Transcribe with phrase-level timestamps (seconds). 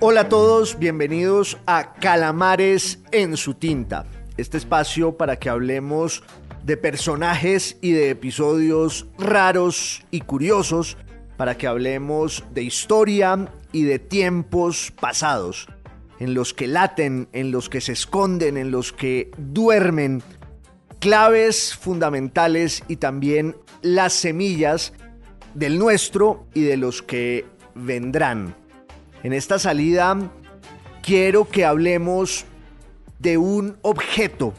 [0.00, 6.22] Hola a todos, bienvenidos a Calamares en su tinta, este espacio para que hablemos
[6.62, 10.96] de personajes y de episodios raros y curiosos,
[11.36, 15.66] para que hablemos de historia y de tiempos pasados,
[16.20, 20.22] en los que laten, en los que se esconden, en los que duermen,
[21.00, 24.92] claves fundamentales y también las semillas
[25.54, 28.54] del nuestro y de los que vendrán.
[29.24, 30.16] En esta salida
[31.02, 32.44] quiero que hablemos
[33.18, 34.54] de un objeto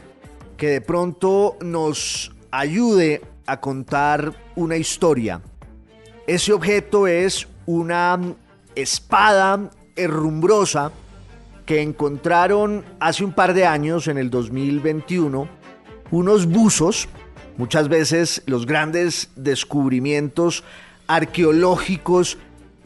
[0.58, 5.40] que de pronto nos ayude a contar una historia.
[6.26, 8.20] Ese objeto es una
[8.74, 10.92] espada herrumbrosa
[11.64, 15.48] que encontraron hace un par de años, en el 2021,
[16.10, 17.08] unos buzos.
[17.56, 20.64] Muchas veces los grandes descubrimientos
[21.06, 22.36] arqueológicos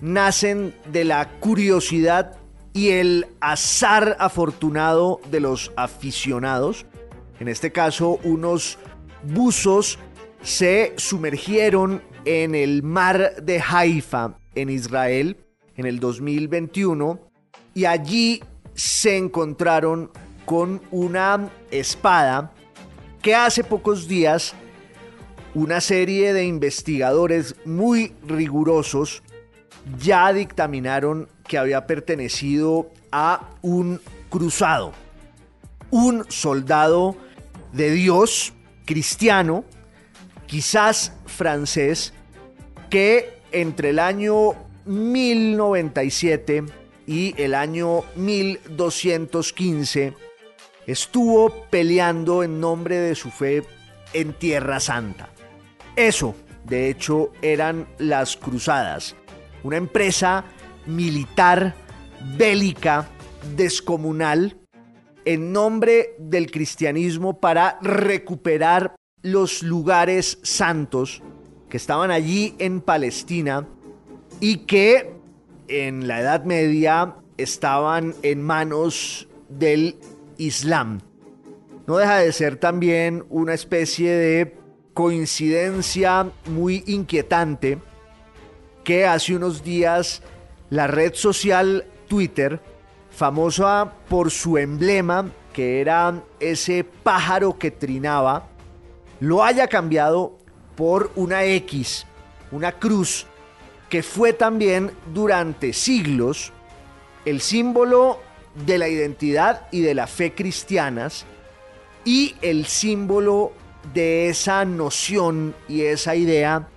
[0.04, 2.36] nacen de la curiosidad
[2.74, 6.84] y el azar afortunado de los aficionados.
[7.40, 8.78] En este caso, unos
[9.22, 9.98] buzos
[10.42, 15.38] se sumergieron en el mar de Haifa, en Israel,
[15.74, 17.18] en el 2021,
[17.72, 18.42] y allí
[18.74, 20.10] se encontraron
[20.44, 22.52] con una espada
[23.22, 24.54] que hace pocos días
[25.54, 29.22] una serie de investigadores muy rigurosos
[29.98, 34.92] ya dictaminaron que había pertenecido a un cruzado,
[35.90, 37.16] un soldado
[37.72, 38.52] de Dios
[38.84, 39.64] cristiano,
[40.46, 42.12] quizás francés,
[42.90, 44.54] que entre el año
[44.86, 46.64] 1097
[47.06, 50.14] y el año 1215
[50.86, 53.62] estuvo peleando en nombre de su fe
[54.12, 55.28] en Tierra Santa.
[55.96, 59.14] Eso, de hecho, eran las cruzadas
[59.64, 60.44] una empresa
[60.86, 61.74] militar,
[62.36, 63.08] bélica,
[63.56, 64.56] descomunal,
[65.24, 71.22] en nombre del cristianismo para recuperar los lugares santos
[71.70, 73.66] que estaban allí en Palestina
[74.38, 75.14] y que
[75.66, 79.96] en la Edad Media estaban en manos del
[80.36, 81.00] Islam.
[81.86, 84.56] No deja de ser también una especie de
[84.92, 87.78] coincidencia muy inquietante
[88.84, 90.22] que hace unos días
[90.70, 92.60] la red social Twitter,
[93.10, 98.48] famosa por su emblema, que era ese pájaro que trinaba,
[99.20, 100.38] lo haya cambiado
[100.76, 102.06] por una X,
[102.50, 103.26] una cruz,
[103.88, 106.52] que fue también durante siglos
[107.24, 108.20] el símbolo
[108.66, 111.24] de la identidad y de la fe cristianas
[112.04, 113.52] y el símbolo
[113.92, 116.68] de esa noción y esa idea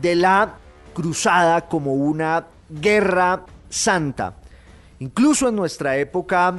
[0.00, 0.58] de la
[0.98, 4.34] cruzada como una guerra santa.
[4.98, 6.56] Incluso en nuestra época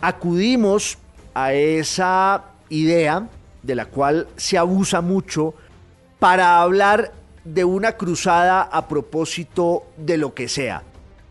[0.00, 0.96] acudimos
[1.34, 3.28] a esa idea
[3.62, 5.52] de la cual se abusa mucho
[6.18, 7.12] para hablar
[7.44, 10.82] de una cruzada a propósito de lo que sea.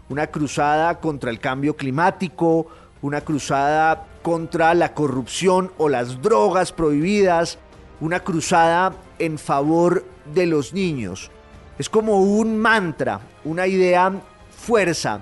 [0.07, 2.67] Una cruzada contra el cambio climático,
[3.01, 7.57] una cruzada contra la corrupción o las drogas prohibidas,
[7.99, 10.05] una cruzada en favor
[10.35, 11.31] de los niños.
[11.77, 14.11] Es como un mantra, una idea
[14.49, 15.21] fuerza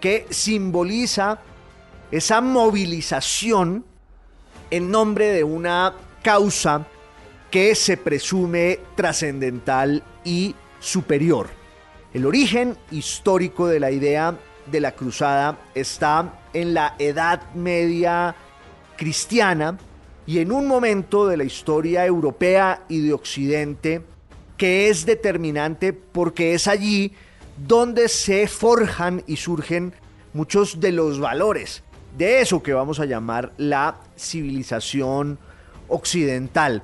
[0.00, 1.38] que simboliza
[2.10, 3.84] esa movilización
[4.70, 6.86] en nombre de una causa
[7.50, 11.48] que se presume trascendental y superior.
[12.14, 14.36] El origen histórico de la idea
[14.70, 18.34] de la cruzada está en la Edad Media
[18.96, 19.78] cristiana
[20.26, 24.02] y en un momento de la historia europea y de Occidente
[24.58, 27.14] que es determinante porque es allí
[27.56, 29.94] donde se forjan y surgen
[30.34, 31.82] muchos de los valores
[32.18, 35.38] de eso que vamos a llamar la civilización
[35.86, 36.82] occidental.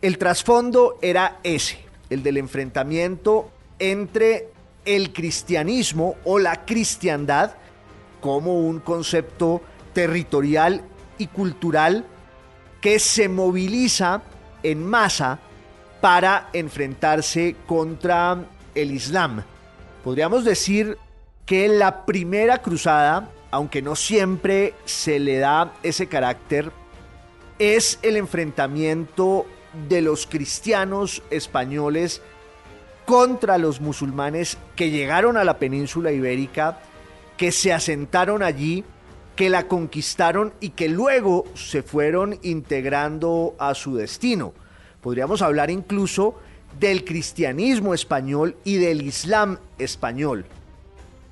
[0.00, 1.78] El trasfondo era ese,
[2.08, 4.48] el del enfrentamiento entre
[4.86, 7.52] el cristianismo o la cristiandad
[8.22, 9.60] como un concepto
[9.92, 10.82] territorial
[11.18, 12.06] y cultural
[12.80, 14.22] que se moviliza
[14.62, 15.38] en masa
[16.00, 18.44] para enfrentarse contra
[18.74, 19.42] el Islam.
[20.02, 20.96] Podríamos decir
[21.44, 26.72] que la primera cruzada, aunque no siempre se le da ese carácter,
[27.58, 29.46] es el enfrentamiento
[29.88, 32.22] de los cristianos españoles
[33.04, 36.78] contra los musulmanes que llegaron a la península ibérica,
[37.36, 38.84] que se asentaron allí,
[39.36, 44.52] que la conquistaron y que luego se fueron integrando a su destino.
[45.00, 46.36] Podríamos hablar incluso
[46.78, 50.46] del cristianismo español y del islam español,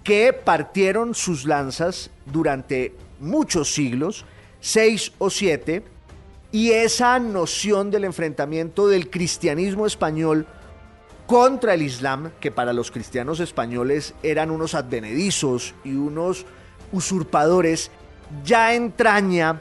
[0.03, 4.25] que partieron sus lanzas durante muchos siglos,
[4.61, 5.83] seis o siete,
[6.51, 10.47] y esa noción del enfrentamiento del cristianismo español
[11.27, 16.47] contra el Islam, que para los cristianos españoles eran unos advenedizos y unos
[16.91, 17.91] usurpadores,
[18.45, 19.61] ya entraña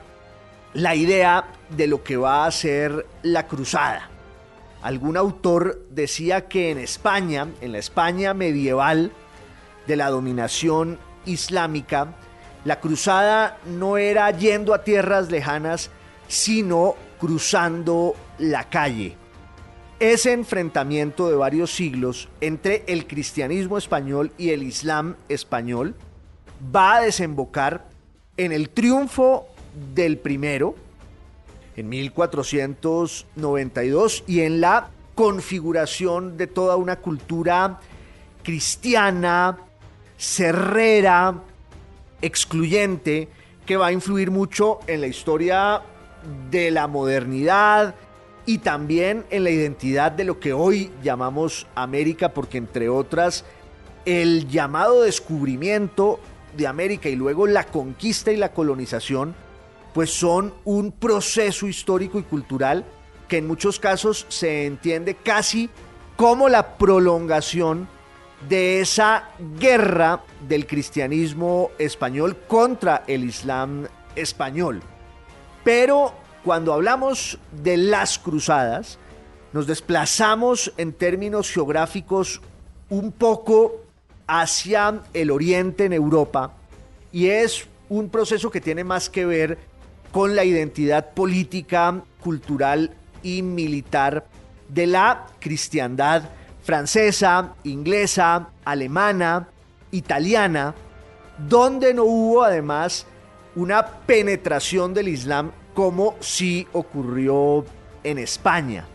[0.73, 4.09] la idea de lo que va a ser la cruzada.
[4.81, 9.11] Algún autor decía que en España, en la España medieval
[9.87, 12.15] de la dominación islámica,
[12.63, 15.89] la cruzada no era yendo a tierras lejanas,
[16.27, 19.15] sino cruzando la calle.
[19.99, 25.95] Ese enfrentamiento de varios siglos entre el cristianismo español y el islam español
[26.75, 27.87] va a desembocar
[28.37, 29.47] en el triunfo
[29.93, 30.75] del primero,
[31.75, 37.79] en 1492, y en la configuración de toda una cultura
[38.43, 39.57] cristiana,
[40.17, 41.35] cerrera,
[42.21, 43.27] excluyente,
[43.65, 45.81] que va a influir mucho en la historia
[46.49, 47.95] de la modernidad
[48.45, 53.43] y también en la identidad de lo que hoy llamamos América, porque entre otras,
[54.05, 56.19] el llamado descubrimiento
[56.55, 59.35] de América y luego la conquista y la colonización,
[59.97, 62.85] pues son un proceso histórico y cultural
[63.27, 65.71] que en muchos casos se entiende casi
[66.15, 67.89] como la prolongación
[68.47, 74.83] de esa guerra del cristianismo español contra el islam español.
[75.63, 78.99] Pero cuando hablamos de las cruzadas,
[79.51, 82.39] nos desplazamos en términos geográficos
[82.91, 83.81] un poco
[84.27, 86.53] hacia el oriente en Europa
[87.11, 89.57] y es un proceso que tiene más que ver
[90.11, 92.91] con la identidad política, cultural
[93.23, 94.25] y militar
[94.69, 96.23] de la cristiandad
[96.63, 99.47] francesa, inglesa, alemana,
[99.91, 100.75] italiana,
[101.37, 103.05] donde no hubo además
[103.55, 107.65] una penetración del Islam como sí ocurrió
[108.03, 108.85] en España.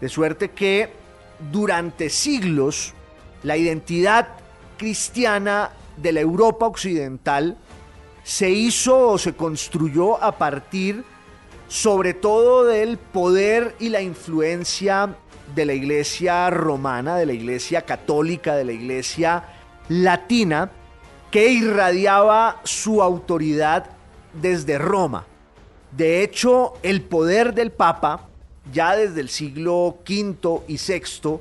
[0.00, 0.92] De suerte que
[1.50, 2.94] durante siglos
[3.42, 4.28] la identidad
[4.76, 7.56] cristiana de la Europa occidental
[8.28, 11.02] se hizo o se construyó a partir
[11.66, 15.16] sobre todo del poder y la influencia
[15.54, 19.44] de la iglesia romana, de la iglesia católica, de la iglesia
[19.88, 20.70] latina,
[21.30, 23.92] que irradiaba su autoridad
[24.34, 25.24] desde Roma.
[25.96, 28.28] De hecho, el poder del Papa,
[28.70, 31.40] ya desde el siglo V y VI,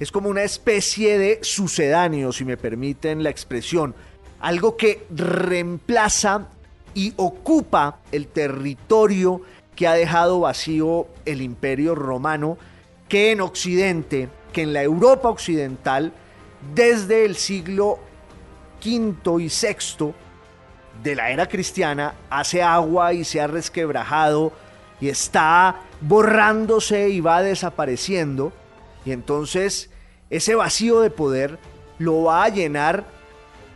[0.00, 3.94] es como una especie de sucedáneo, si me permiten la expresión,
[4.46, 6.46] algo que reemplaza
[6.94, 9.42] y ocupa el territorio
[9.74, 12.56] que ha dejado vacío el imperio romano,
[13.08, 16.12] que en Occidente, que en la Europa occidental,
[16.76, 17.98] desde el siglo
[18.84, 20.14] V y VI,
[21.02, 24.52] de la era cristiana hace agua y se ha resquebrajado
[25.00, 28.52] y está borrándose y va desapareciendo.
[29.04, 29.90] Y entonces
[30.30, 31.58] ese vacío de poder
[31.98, 33.15] lo va a llenar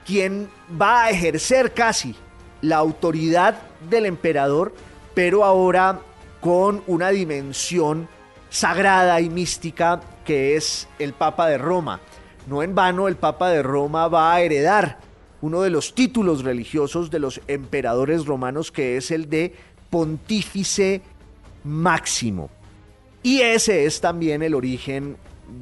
[0.06, 0.48] quien
[0.80, 2.14] va a ejercer casi
[2.62, 4.74] la autoridad del emperador,
[5.14, 6.00] pero ahora
[6.40, 8.08] con una dimensión
[8.48, 12.00] sagrada y mística que es el Papa de Roma.
[12.46, 14.98] No en vano el Papa de Roma va a heredar
[15.40, 19.54] uno de los títulos religiosos de los emperadores romanos, que es el de
[19.88, 21.00] pontífice
[21.64, 22.50] máximo.
[23.22, 25.16] Y ese es también el origen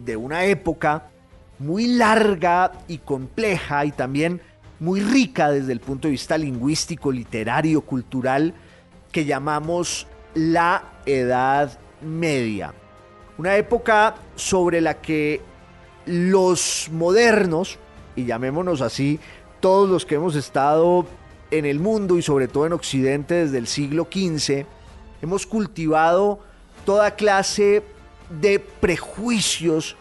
[0.05, 1.11] de una época
[1.59, 4.41] muy larga y compleja y también
[4.81, 8.55] muy rica desde el punto de vista lingüístico, literario, cultural,
[9.11, 12.73] que llamamos la Edad Media.
[13.39, 15.41] Una época sobre la que
[16.07, 17.79] los modernos,
[18.17, 19.19] y llamémonos así,
[19.61, 21.07] todos los que hemos estado
[21.51, 24.65] en el mundo y sobre todo en Occidente desde el siglo XV,
[25.23, 26.41] hemos cultivado
[26.85, 27.83] toda clase
[28.41, 29.97] de prejuicios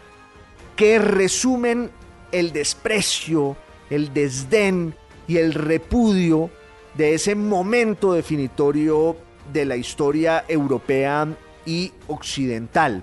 [0.78, 1.90] que resumen
[2.30, 3.56] el desprecio,
[3.90, 4.94] el desdén
[5.26, 6.50] y el repudio
[6.94, 9.16] de ese momento definitorio
[9.52, 11.26] de la historia europea
[11.66, 13.02] y occidental.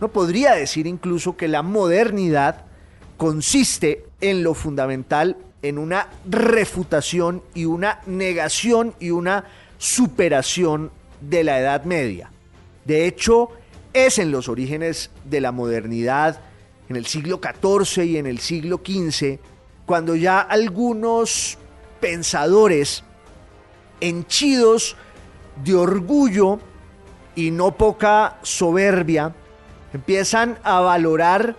[0.00, 2.64] No podría decir incluso que la modernidad
[3.16, 9.46] consiste en lo fundamental en una refutación y una negación y una
[9.78, 12.30] superación de la Edad Media.
[12.84, 13.50] De hecho,
[13.92, 16.40] es en los orígenes de la modernidad,
[16.88, 19.38] en el siglo XIV y en el siglo XV,
[19.84, 21.58] cuando ya algunos
[22.00, 23.02] pensadores
[24.00, 24.96] henchidos
[25.64, 26.60] de orgullo
[27.34, 29.34] y no poca soberbia,
[29.92, 31.56] empiezan a valorar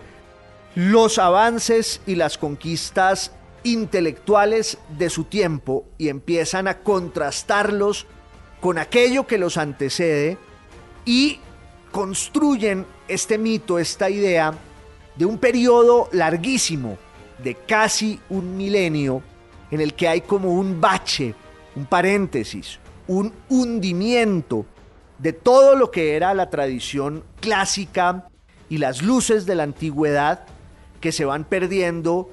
[0.76, 3.32] los avances y las conquistas
[3.64, 8.06] intelectuales de su tiempo y empiezan a contrastarlos
[8.62, 10.38] con aquello que los antecede
[11.06, 11.40] y
[11.92, 14.54] construyen este mito, esta idea
[15.18, 16.98] de un periodo larguísimo,
[17.44, 19.22] de casi un milenio,
[19.72, 21.36] en el que hay como un bache,
[21.76, 24.66] un paréntesis, un hundimiento
[25.18, 28.30] de todo lo que era la tradición clásica
[28.70, 30.46] y las luces de la antigüedad
[31.02, 32.30] que se van perdiendo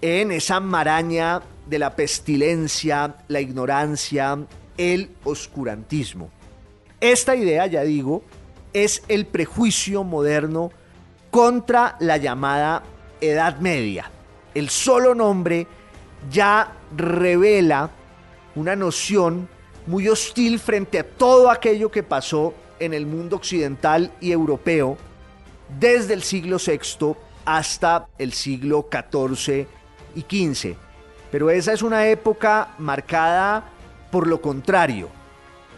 [0.00, 4.38] en esa maraña de la pestilencia, la ignorancia,
[4.76, 6.30] el oscurantismo.
[7.00, 8.22] Esta idea, ya digo,
[8.72, 10.70] es el prejuicio moderno
[11.30, 12.82] contra la llamada
[13.20, 14.10] Edad Media.
[14.54, 15.66] El solo nombre
[16.30, 17.90] ya revela
[18.54, 19.48] una noción
[19.86, 24.96] muy hostil frente a todo aquello que pasó en el mundo occidental y europeo
[25.78, 29.66] desde el siglo VI hasta el siglo XIV
[30.14, 30.74] y XV.
[31.30, 33.64] Pero esa es una época marcada
[34.10, 35.08] por lo contrario,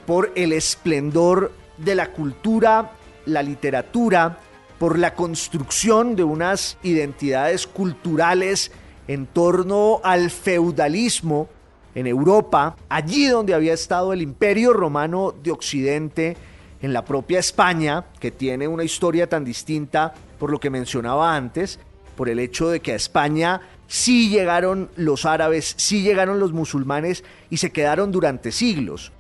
[0.06, 2.92] por el esplendor de la cultura,
[3.26, 4.38] la literatura,
[4.82, 8.72] por la construcción de unas identidades culturales
[9.06, 11.48] en torno al feudalismo
[11.94, 16.36] en Europa, allí donde había estado el imperio romano de Occidente,
[16.80, 21.78] en la propia España, que tiene una historia tan distinta por lo que mencionaba antes,
[22.16, 27.22] por el hecho de que a España sí llegaron los árabes, sí llegaron los musulmanes
[27.50, 29.12] y se quedaron durante siglos.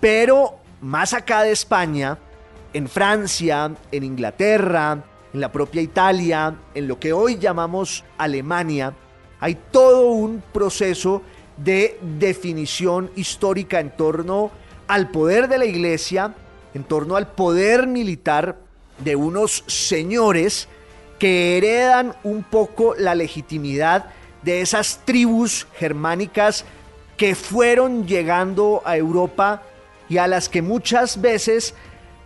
[0.00, 2.18] Pero más acá de España,
[2.72, 8.94] en Francia, en Inglaterra, en la propia Italia, en lo que hoy llamamos Alemania,
[9.40, 11.22] hay todo un proceso
[11.56, 14.50] de definición histórica en torno
[14.86, 16.34] al poder de la iglesia,
[16.74, 18.58] en torno al poder militar
[18.98, 20.68] de unos señores
[21.18, 24.06] que heredan un poco la legitimidad
[24.42, 26.64] de esas tribus germánicas
[27.16, 29.62] que fueron llegando a Europa
[30.08, 31.74] y a las que muchas veces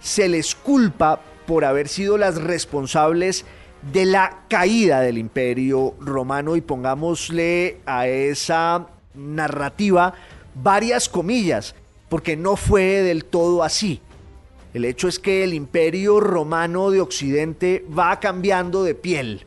[0.03, 3.45] se les culpa por haber sido las responsables
[3.93, 10.15] de la caída del imperio romano y pongámosle a esa narrativa
[10.55, 11.75] varias comillas,
[12.09, 14.01] porque no fue del todo así.
[14.75, 19.47] El hecho es que el imperio romano de Occidente va cambiando de piel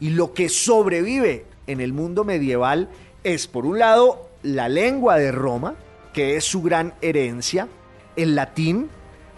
[0.00, 2.88] y lo que sobrevive en el mundo medieval
[3.22, 5.76] es, por un lado, la lengua de Roma,
[6.12, 7.68] que es su gran herencia,
[8.16, 8.88] el latín,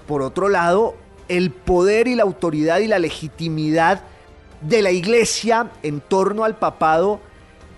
[0.07, 0.95] por otro lado,
[1.29, 4.03] el poder y la autoridad y la legitimidad
[4.61, 7.21] de la iglesia en torno al papado,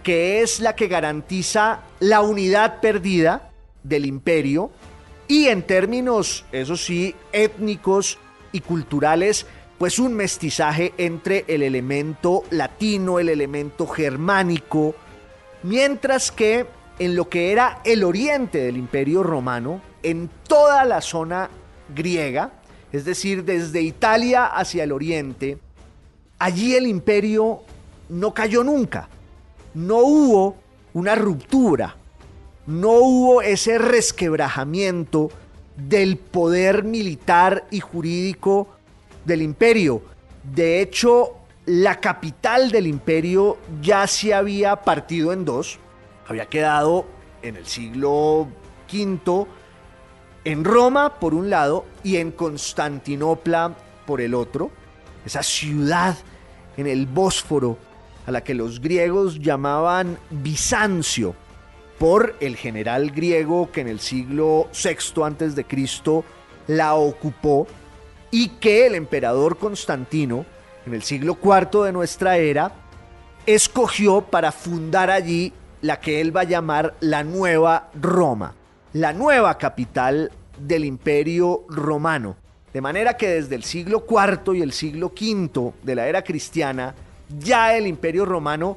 [0.02, 3.50] que es la que garantiza la unidad perdida
[3.82, 4.70] del imperio,
[5.26, 8.18] y en términos, eso sí, étnicos
[8.52, 14.94] y culturales, pues un mestizaje entre el elemento latino, el elemento germánico,
[15.62, 16.66] mientras que
[16.98, 21.50] en lo que era el oriente del imperio romano, en toda la zona
[21.94, 22.52] griega,
[22.92, 25.58] es decir, desde Italia hacia el oriente,
[26.38, 27.60] allí el imperio
[28.08, 29.08] no cayó nunca,
[29.74, 30.56] no hubo
[30.94, 31.96] una ruptura,
[32.66, 35.30] no hubo ese resquebrajamiento
[35.76, 38.68] del poder militar y jurídico
[39.24, 40.02] del imperio.
[40.42, 41.34] De hecho,
[41.66, 45.78] la capital del imperio ya se había partido en dos.
[46.26, 47.06] Había quedado
[47.42, 48.48] en el siglo
[48.92, 49.46] V
[50.44, 53.74] en Roma por un lado y en Constantinopla
[54.06, 54.70] por el otro.
[55.24, 56.16] Esa ciudad
[56.76, 57.78] en el Bósforo
[58.26, 61.34] a la que los griegos llamaban Bizancio
[61.98, 66.24] por el general griego que en el siglo VI antes de Cristo
[66.66, 67.66] la ocupó
[68.30, 70.44] y que el emperador Constantino
[70.86, 72.72] en el siglo IV de nuestra era
[73.46, 78.54] escogió para fundar allí la que él va a llamar la Nueva Roma,
[78.98, 82.34] la nueva capital del imperio romano.
[82.72, 86.96] De manera que desde el siglo IV y el siglo V de la era cristiana,
[87.38, 88.76] ya el imperio romano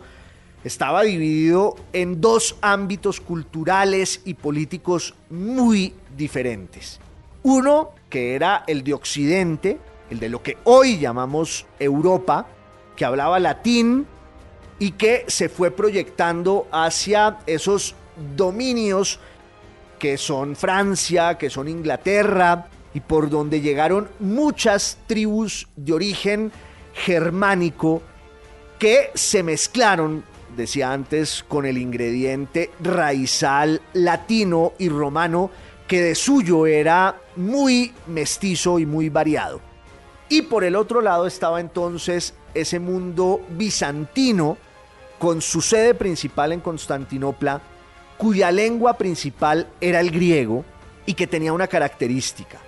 [0.63, 6.99] estaba dividido en dos ámbitos culturales y políticos muy diferentes.
[7.41, 9.79] Uno, que era el de Occidente,
[10.11, 12.45] el de lo que hoy llamamos Europa,
[12.95, 14.05] que hablaba latín
[14.77, 17.95] y que se fue proyectando hacia esos
[18.35, 19.19] dominios
[20.01, 26.51] que son Francia, que son Inglaterra, y por donde llegaron muchas tribus de origen
[26.93, 28.01] germánico
[28.79, 30.23] que se mezclaron
[30.55, 35.49] decía antes, con el ingrediente raizal latino y romano
[35.87, 39.61] que de suyo era muy mestizo y muy variado.
[40.29, 44.57] Y por el otro lado estaba entonces ese mundo bizantino
[45.19, 47.61] con su sede principal en Constantinopla,
[48.21, 50.63] cuya lengua principal era el griego
[51.07, 52.59] y que tenía una característica,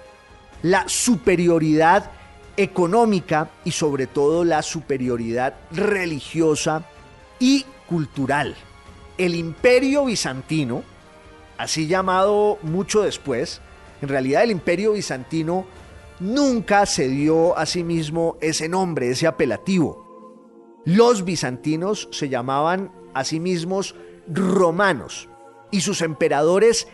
[0.63, 2.10] la superioridad
[2.57, 6.86] económica y sobre todo la superioridad religiosa
[7.38, 8.55] y cultural.
[9.19, 10.81] El imperio bizantino,
[11.60, 13.62] así llamado mucho después,
[14.01, 15.67] en realidad el imperio bizantino
[16.19, 20.81] nunca se dio a sí mismo ese nombre, ese apelativo.
[20.83, 23.93] Los bizantinos se llamaban a sí mismos
[24.27, 25.29] romanos
[25.73, 26.87] y sus emperadores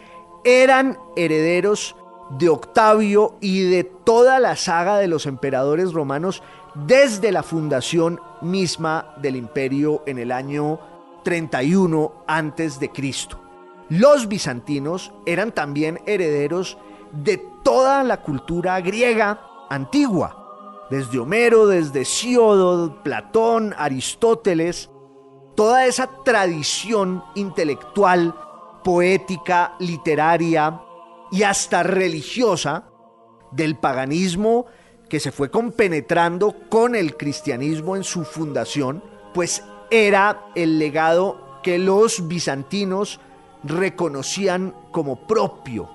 [0.46, 1.98] eran herederos
[2.30, 6.42] de Octavio y de toda la saga de los emperadores romanos
[6.74, 10.80] desde la fundación misma del imperio en el año
[11.24, 13.42] 31 antes de Cristo.
[13.90, 16.78] Los bizantinos eran también herederos
[17.12, 24.90] de toda la cultura griega antigua, desde Homero, desde Siodo, Platón, Aristóteles,
[25.56, 28.34] toda esa tradición intelectual,
[28.84, 30.82] poética, literaria,
[31.32, 32.86] y hasta religiosa
[33.52, 34.66] del paganismo
[35.10, 41.80] que se fue compenetrando con el cristianismo en su fundación, pues era el legado que
[41.80, 43.20] los bizantinos
[43.64, 45.90] reconocían como propio,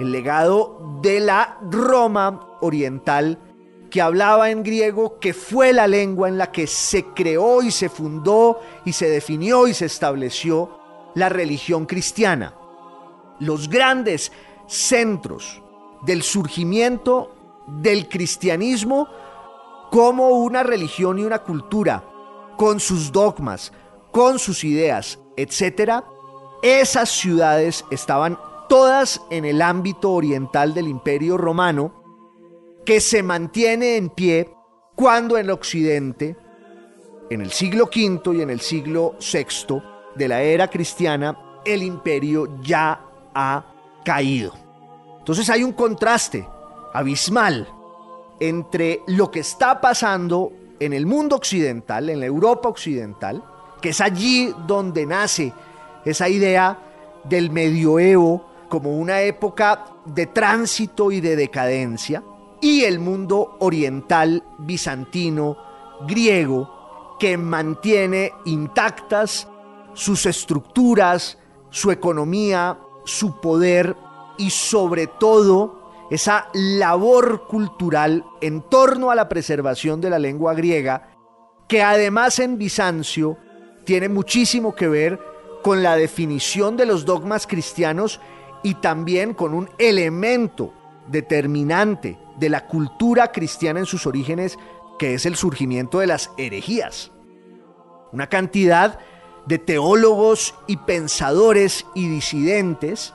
[0.00, 3.38] el legado de la Roma oriental
[3.90, 7.88] que hablaba en griego, que fue la lengua en la que se creó y se
[7.88, 10.79] fundó y se definió y se estableció
[11.14, 12.54] la religión cristiana.
[13.38, 14.32] Los grandes
[14.66, 15.62] centros
[16.02, 17.34] del surgimiento
[17.66, 19.08] del cristianismo
[19.90, 22.04] como una religión y una cultura,
[22.56, 23.72] con sus dogmas,
[24.12, 26.04] con sus ideas, etc.,
[26.62, 28.38] esas ciudades estaban
[28.68, 31.94] todas en el ámbito oriental del imperio romano,
[32.84, 34.52] que se mantiene en pie
[34.94, 36.36] cuando en el occidente,
[37.30, 39.82] en el siglo V y en el siglo VI
[40.14, 43.00] de la era cristiana, el imperio ya
[43.34, 43.64] ha
[44.04, 44.52] caído.
[45.18, 46.46] Entonces hay un contraste
[46.92, 47.68] abismal
[48.40, 53.44] entre lo que está pasando en el mundo occidental, en la Europa occidental,
[53.80, 55.52] que es allí donde nace
[56.04, 56.78] esa idea
[57.24, 62.22] del medioevo como una época de tránsito y de decadencia,
[62.62, 65.56] y el mundo oriental, bizantino,
[66.06, 69.48] griego, que mantiene intactas
[69.94, 71.38] sus estructuras,
[71.70, 73.96] su economía, su poder
[74.38, 81.10] y sobre todo esa labor cultural en torno a la preservación de la lengua griega,
[81.68, 83.36] que además en Bizancio
[83.84, 85.20] tiene muchísimo que ver
[85.62, 88.20] con la definición de los dogmas cristianos
[88.62, 90.72] y también con un elemento
[91.06, 94.58] determinante de la cultura cristiana en sus orígenes,
[94.98, 97.12] que es el surgimiento de las herejías.
[98.12, 98.98] Una cantidad
[99.46, 103.14] de teólogos y pensadores y disidentes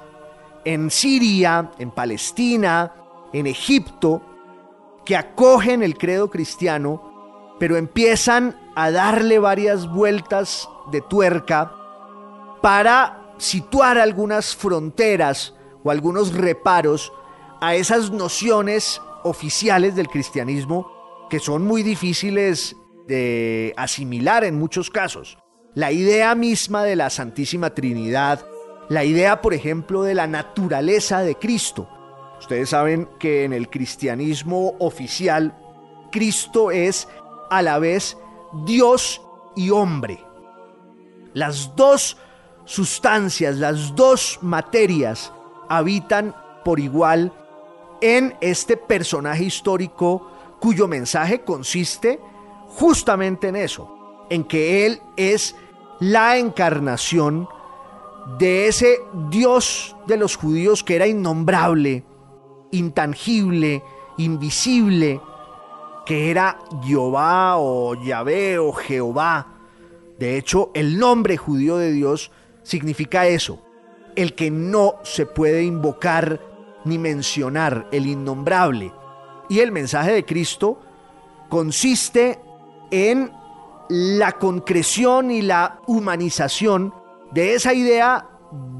[0.65, 2.93] en Siria, en Palestina,
[3.31, 4.21] en Egipto,
[5.05, 11.71] que acogen el credo cristiano, pero empiezan a darle varias vueltas de tuerca
[12.61, 17.13] para situar algunas fronteras o algunos reparos
[17.61, 20.91] a esas nociones oficiales del cristianismo
[21.29, 22.75] que son muy difíciles
[23.07, 25.37] de asimilar en muchos casos.
[25.75, 28.45] La idea misma de la Santísima Trinidad,
[28.87, 31.89] la idea, por ejemplo, de la naturaleza de Cristo.
[32.39, 35.53] Ustedes saben que en el cristianismo oficial,
[36.13, 37.09] Cristo es
[37.49, 38.17] a la vez
[38.65, 39.21] Dios
[39.57, 40.23] y hombre.
[41.33, 42.15] Las dos
[42.63, 45.33] sustancias, las dos materias
[45.67, 46.33] habitan
[46.63, 47.33] por igual
[47.99, 52.17] en este personaje histórico cuyo mensaje consiste
[52.67, 55.53] justamente en eso, en que Él es
[55.99, 57.47] la encarnación
[58.37, 62.03] de ese Dios de los judíos que era innombrable,
[62.71, 63.83] intangible,
[64.17, 65.21] invisible,
[66.05, 69.47] que era Jehová o Yahvé o Jehová.
[70.19, 72.31] De hecho, el nombre judío de Dios
[72.63, 73.61] significa eso,
[74.15, 76.39] el que no se puede invocar
[76.85, 78.93] ni mencionar, el innombrable.
[79.49, 80.79] Y el mensaje de Cristo
[81.49, 82.39] consiste
[82.91, 83.31] en
[83.89, 86.93] la concreción y la humanización
[87.31, 88.29] de esa idea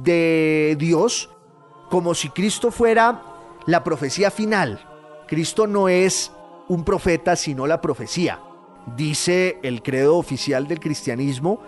[0.04, 1.30] de Dios
[1.90, 3.22] como si Cristo fuera
[3.66, 4.80] la profecía final.
[5.28, 6.32] Cristo no es
[6.68, 8.40] un profeta, sino la profecía.
[8.96, 11.60] Dice el credo oficial del cristianismo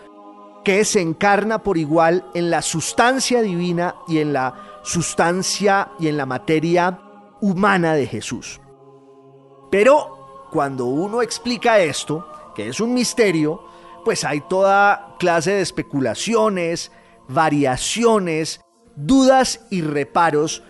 [0.63, 6.17] que se encarna por igual en la sustancia divina y en la sustancia y en
[6.17, 6.99] la materia
[7.41, 8.59] humana de Jesús.
[9.71, 13.63] Pero cuando uno explica esto, que es un misterio,
[14.03, 16.91] pues hay toda clase de especulaciones,
[17.27, 18.61] variaciones,
[18.95, 20.63] dudas y reparos,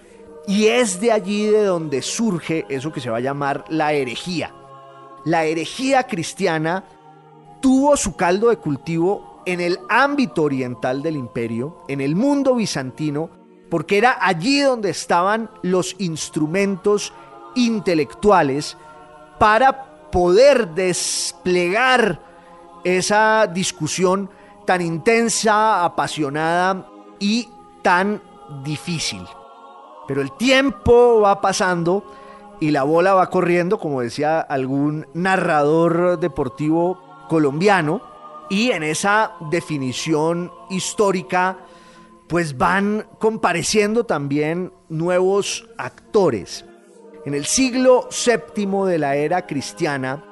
[0.47, 4.53] y es de allí de donde surge eso que se va a llamar la herejía.
[5.23, 6.83] La herejía cristiana
[7.61, 13.29] tuvo su caldo de cultivo en el ámbito oriental del imperio, en el mundo bizantino,
[13.69, 17.13] porque era allí donde estaban los instrumentos
[17.55, 18.75] intelectuales
[19.39, 22.21] para poder desplegar
[22.83, 24.29] esa discusión
[24.65, 26.87] tan intensa, apasionada
[27.19, 27.49] y
[27.81, 28.21] tan
[28.63, 29.21] difícil.
[30.07, 32.03] Pero el tiempo va pasando
[32.59, 38.01] y la bola va corriendo, como decía algún narrador deportivo colombiano,
[38.49, 41.57] y en esa definición histórica
[42.27, 46.65] pues van compareciendo también nuevos actores.
[47.27, 50.23] En el siglo VII de la era cristiana,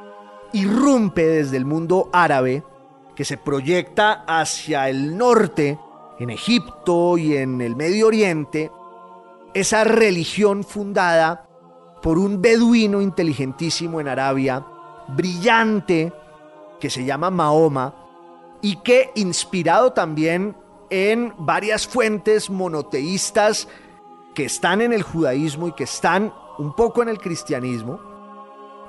[0.53, 2.63] irrumpe desde el mundo árabe,
[3.17, 5.77] que se proyecta hacia el norte,
[6.19, 8.71] en Egipto y en el Medio Oriente,
[9.53, 11.49] esa religión fundada
[12.01, 14.65] por un beduino inteligentísimo en Arabia,
[15.09, 16.13] brillante,
[16.79, 17.93] que se llama Mahoma,
[18.61, 20.55] y que inspirado también
[20.89, 23.67] en varias fuentes monoteístas
[24.33, 27.99] que están en el judaísmo y que están un poco en el cristianismo,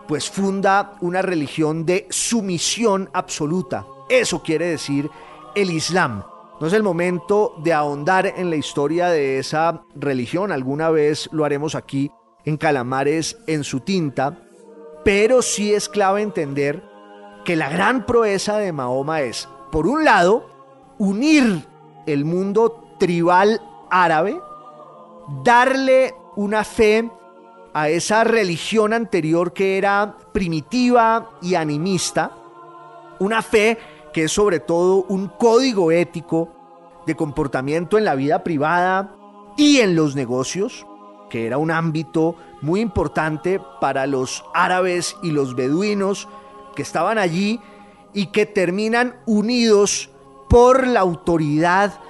[0.07, 3.87] pues funda una religión de sumisión absoluta.
[4.09, 5.11] Eso quiere decir
[5.55, 6.25] el Islam.
[6.61, 11.45] No es el momento de ahondar en la historia de esa religión, alguna vez lo
[11.45, 12.11] haremos aquí
[12.45, 14.39] en Calamares en su tinta,
[15.05, 16.83] pero sí es clave entender
[17.45, 20.47] que la gran proeza de Mahoma es, por un lado,
[20.99, 21.67] unir
[22.07, 24.41] el mundo tribal árabe,
[25.45, 27.11] darle una fe
[27.77, 32.33] a esa religión anterior que era primitiva y animista,
[33.19, 33.77] una fe
[34.15, 36.49] que es sobre todo un código ético
[37.07, 39.15] de comportamiento en la vida privada
[39.59, 40.87] y en los negocios,
[41.29, 46.29] que era un ámbito muy importante para los árabes y los beduinos
[46.75, 47.61] que estaban allí
[48.15, 50.09] y que terminan unidos
[50.49, 52.01] por la autoridad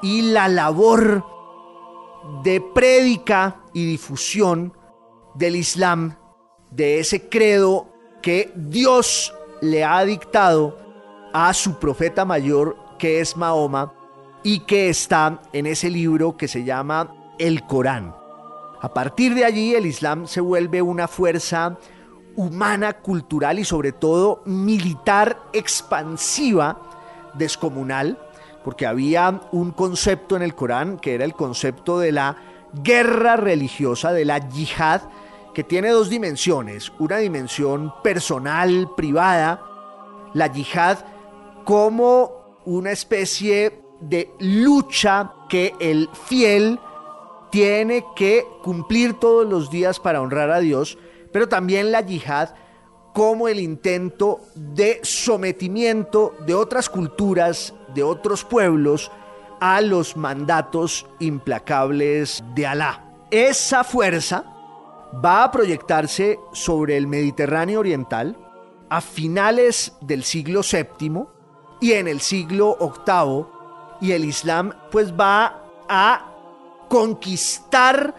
[0.00, 1.26] y la labor
[2.42, 4.72] de prédica y difusión
[5.34, 6.16] del Islam,
[6.70, 7.88] de ese credo
[8.22, 10.78] que Dios le ha dictado
[11.32, 13.92] a su profeta mayor, que es Mahoma,
[14.42, 18.14] y que está en ese libro que se llama el Corán.
[18.80, 21.78] A partir de allí el Islam se vuelve una fuerza
[22.36, 26.78] humana, cultural y sobre todo militar expansiva,
[27.34, 28.18] descomunal,
[28.62, 32.36] porque había un concepto en el Corán que era el concepto de la
[32.82, 35.02] guerra religiosa, de la yihad,
[35.54, 39.62] que tiene dos dimensiones, una dimensión personal, privada,
[40.34, 40.98] la yihad
[41.64, 46.78] como una especie de lucha que el fiel
[47.50, 50.98] tiene que cumplir todos los días para honrar a Dios,
[51.32, 52.50] pero también la yihad
[53.14, 59.10] como el intento de sometimiento de otras culturas, de otros pueblos,
[59.60, 63.04] a los mandatos implacables de Alá.
[63.30, 64.53] Esa fuerza
[65.24, 68.36] va a proyectarse sobre el Mediterráneo Oriental
[68.88, 71.24] a finales del siglo VII
[71.80, 73.46] y en el siglo VIII
[74.00, 76.30] y el Islam pues va a
[76.88, 78.14] conquistar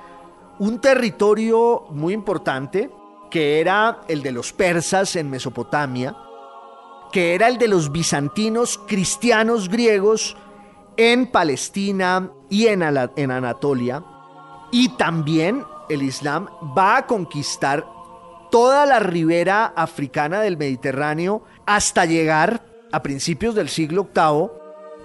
[0.60, 2.90] un territorio muy importante
[3.30, 6.16] que era el de los persas en Mesopotamia,
[7.12, 10.38] que era el de los bizantinos cristianos griegos
[10.98, 14.04] en Palestina y en, en Anatolia,
[14.72, 17.86] y también el Islam va a conquistar
[18.52, 24.50] toda la ribera africana del Mediterráneo hasta llegar a principios del siglo VIII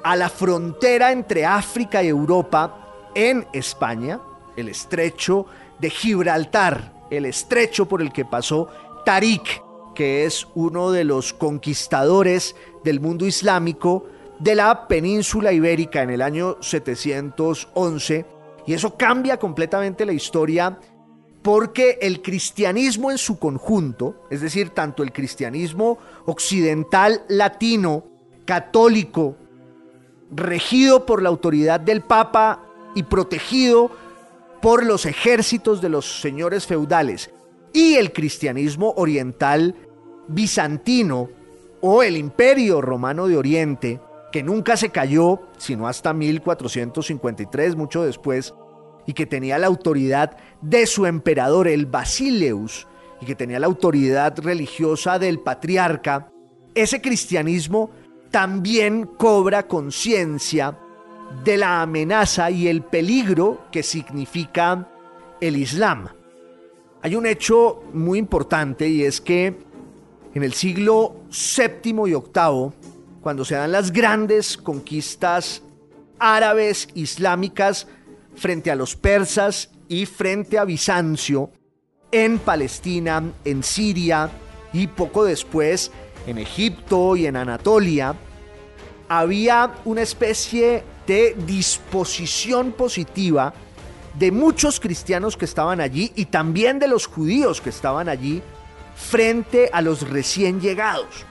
[0.03, 4.21] a la frontera entre África y Europa en España,
[4.57, 5.47] el estrecho
[5.79, 8.69] de Gibraltar, el estrecho por el que pasó
[9.05, 9.63] Tarik,
[9.95, 14.07] que es uno de los conquistadores del mundo islámico
[14.39, 18.40] de la península ibérica en el año 711
[18.71, 20.79] y eso cambia completamente la historia
[21.43, 28.05] porque el cristianismo en su conjunto, es decir, tanto el cristianismo occidental latino,
[28.45, 29.35] católico,
[30.31, 32.63] regido por la autoridad del Papa
[32.95, 33.91] y protegido
[34.63, 37.33] por los ejércitos de los señores feudales,
[37.73, 39.75] y el cristianismo oriental
[40.29, 41.29] bizantino
[41.81, 48.55] o el imperio romano de Oriente, que nunca se cayó, sino hasta 1453, mucho después,
[49.11, 52.87] y que tenía la autoridad de su emperador, el Basileus,
[53.21, 56.31] y que tenía la autoridad religiosa del patriarca,
[56.77, 57.91] ese cristianismo
[58.31, 60.79] también cobra conciencia
[61.43, 64.89] de la amenaza y el peligro que significa
[65.41, 66.07] el Islam.
[67.03, 69.59] Hay un hecho muy importante y es que
[70.35, 72.73] en el siglo VII y VIII,
[73.21, 75.65] cuando se dan las grandes conquistas
[76.21, 77.89] árabes islámicas
[78.35, 81.51] frente a los persas y frente a Bizancio,
[82.13, 84.31] en Palestina, en Siria
[84.73, 85.91] y poco después
[86.27, 88.15] en Egipto y en Anatolia,
[89.09, 93.53] había una especie de disposición positiva
[94.19, 98.43] de muchos cristianos que estaban allí y también de los judíos que estaban allí
[98.95, 101.25] frente a los recién llegados.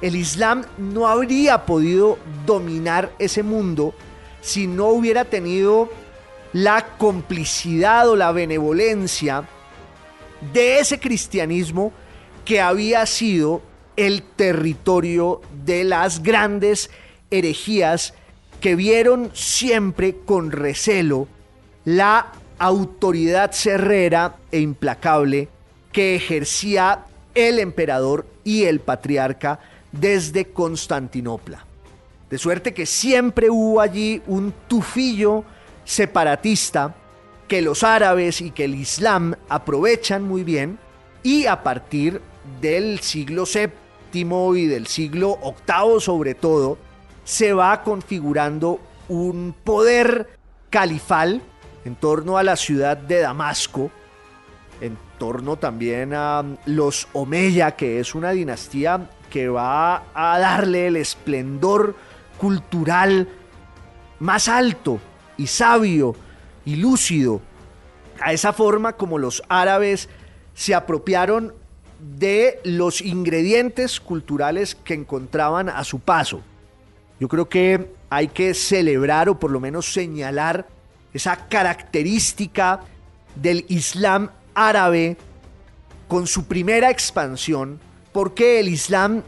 [0.00, 3.94] El Islam no habría podido dominar ese mundo
[4.40, 5.88] si no hubiera tenido
[6.52, 9.48] la complicidad o la benevolencia
[10.52, 11.92] de ese cristianismo
[12.44, 13.62] que había sido
[13.96, 16.90] el territorio de las grandes
[17.30, 18.14] herejías
[18.60, 21.28] que vieron siempre con recelo
[21.84, 25.48] la autoridad cerrera e implacable
[25.92, 29.60] que ejercía el emperador y el patriarca
[29.92, 31.64] desde Constantinopla.
[32.30, 35.44] De suerte que siempre hubo allí un tufillo
[35.88, 36.94] separatista
[37.48, 40.78] que los árabes y que el Islam aprovechan muy bien
[41.22, 42.20] y a partir
[42.60, 46.76] del siglo VII y del siglo VIII sobre todo,
[47.24, 50.28] se va configurando un poder
[50.68, 51.40] califal
[51.86, 53.90] en torno a la ciudad de Damasco,
[54.82, 60.96] en torno también a los Omeya, que es una dinastía que va a darle el
[60.96, 61.96] esplendor
[62.38, 63.26] cultural
[64.20, 65.00] más alto
[65.38, 66.14] y sabio
[66.66, 67.40] y lúcido
[68.20, 70.08] a esa forma como los árabes
[70.54, 71.54] se apropiaron
[71.98, 76.42] de los ingredientes culturales que encontraban a su paso.
[77.18, 80.66] Yo creo que hay que celebrar o por lo menos señalar
[81.12, 82.80] esa característica
[83.34, 85.16] del Islam árabe
[86.06, 87.80] con su primera expansión,
[88.12, 89.22] porque el Islam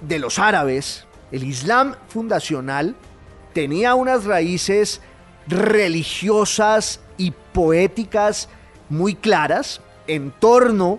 [0.00, 2.94] de los árabes, el Islam fundacional,
[3.52, 5.00] tenía unas raíces
[5.50, 8.48] religiosas y poéticas
[8.88, 10.98] muy claras en torno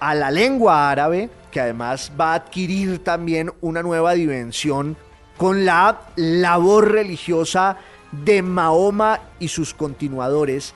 [0.00, 4.96] a la lengua árabe, que además va a adquirir también una nueva dimensión
[5.36, 7.78] con la labor religiosa
[8.12, 10.74] de Mahoma y sus continuadores,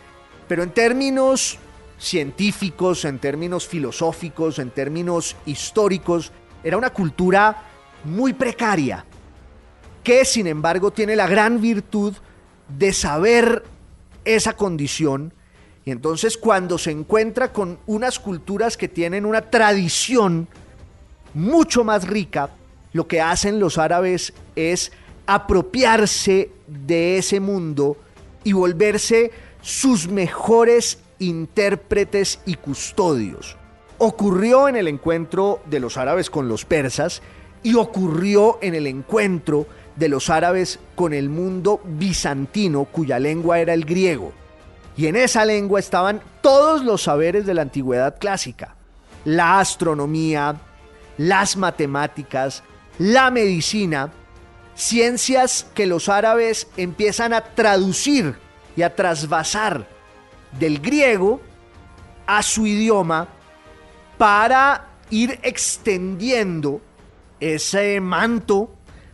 [0.49, 1.59] pero en términos
[1.99, 6.33] científicos, en términos filosóficos, en términos históricos,
[6.65, 7.62] era una cultura
[8.05, 9.05] muy precaria,
[10.03, 12.15] que sin embargo tiene la gran virtud
[12.78, 13.64] de saber
[14.24, 15.32] esa condición
[15.85, 20.46] y entonces cuando se encuentra con unas culturas que tienen una tradición
[21.35, 22.50] mucho más rica,
[22.92, 24.92] lo que hacen los árabes es
[25.26, 27.96] apropiarse de ese mundo
[28.44, 33.56] y volverse sus mejores intérpretes y custodios.
[33.98, 37.22] Ocurrió en el encuentro de los árabes con los persas
[37.62, 43.74] y ocurrió en el encuentro de los árabes con el mundo bizantino cuya lengua era
[43.74, 44.33] el griego.
[44.96, 48.74] Y en esa lengua estaban todos los saberes de la antigüedad clásica.
[49.24, 50.57] La astronomía,
[51.16, 52.62] las matemáticas,
[52.98, 54.11] la medicina,
[54.74, 58.37] ciencias que los árabes empiezan a traducir
[58.76, 59.87] y a trasvasar
[60.59, 61.40] del griego
[62.26, 63.28] a su idioma
[64.18, 66.81] para ir extendiendo
[67.40, 68.70] ese manto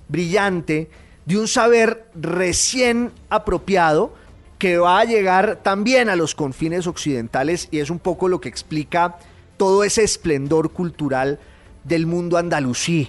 [0.08, 0.90] brillante
[1.26, 4.14] de un saber recién apropiado
[4.58, 8.48] que va a llegar también a los confines occidentales y es un poco lo que
[8.48, 9.18] explica
[9.56, 11.38] todo ese esplendor cultural
[11.84, 13.08] del mundo andalusí,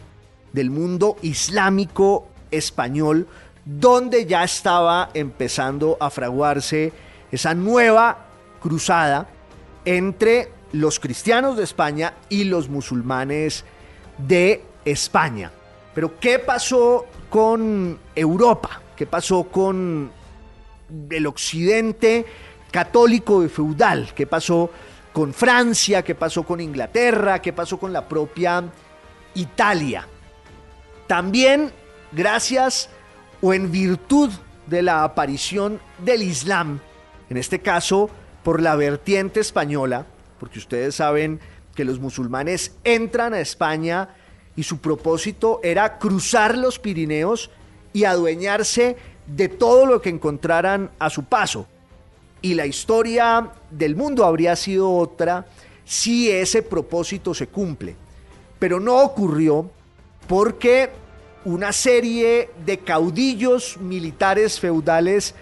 [0.53, 3.27] del mundo islámico español,
[3.65, 6.91] donde ya estaba empezando a fraguarse
[7.31, 8.25] esa nueva
[8.61, 9.27] cruzada
[9.85, 13.65] entre los cristianos de España y los musulmanes
[14.17, 15.51] de España.
[15.99, 18.81] Pero ¿qué pasó con Europa?
[18.95, 20.09] ¿Qué pasó con
[21.09, 22.25] el occidente
[22.71, 24.13] católico y feudal?
[24.15, 24.71] ¿Qué pasó
[25.11, 26.01] con Francia?
[26.01, 27.41] ¿Qué pasó con Inglaterra?
[27.41, 28.63] ¿Qué pasó con la propia
[29.35, 30.07] Italia?
[31.05, 31.73] También
[32.13, 32.89] gracias
[33.41, 34.31] o en virtud
[34.67, 36.79] de la aparición del Islam,
[37.29, 38.09] en este caso
[38.45, 40.05] por la vertiente española,
[40.39, 41.41] porque ustedes saben
[41.75, 44.15] que los musulmanes entran a España
[44.59, 47.49] y su propósito era cruzar los Pirineos
[47.93, 51.65] y adueñarse de todo lo que encontraran a su paso.
[52.41, 55.45] Y la historia del mundo habría sido otra
[55.85, 57.95] si ese propósito se cumple.
[58.59, 59.71] Pero no ocurrió
[60.27, 60.89] porque
[61.45, 65.35] una serie de caudillos militares feudales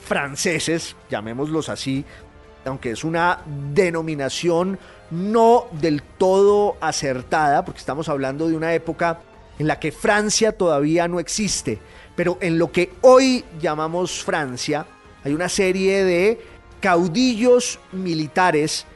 [0.00, 2.04] franceses, llamémoslos así,
[2.64, 3.40] aunque es una
[3.74, 4.78] denominación
[5.10, 9.20] no del todo acertada, porque estamos hablando de una época
[9.58, 11.78] en la que Francia todavía no existe,
[12.16, 14.86] pero en lo que hoy llamamos Francia,
[15.22, 16.40] hay una serie de
[16.80, 18.86] caudillos militares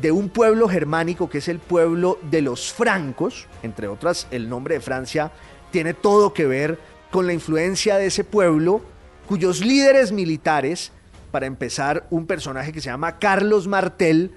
[0.00, 4.76] de un pueblo germánico que es el pueblo de los francos, entre otras el nombre
[4.76, 5.32] de Francia
[5.70, 6.78] tiene todo que ver
[7.10, 8.80] con la influencia de ese pueblo,
[9.26, 10.92] cuyos líderes militares,
[11.30, 14.32] para empezar un personaje que se llama Carlos Martel,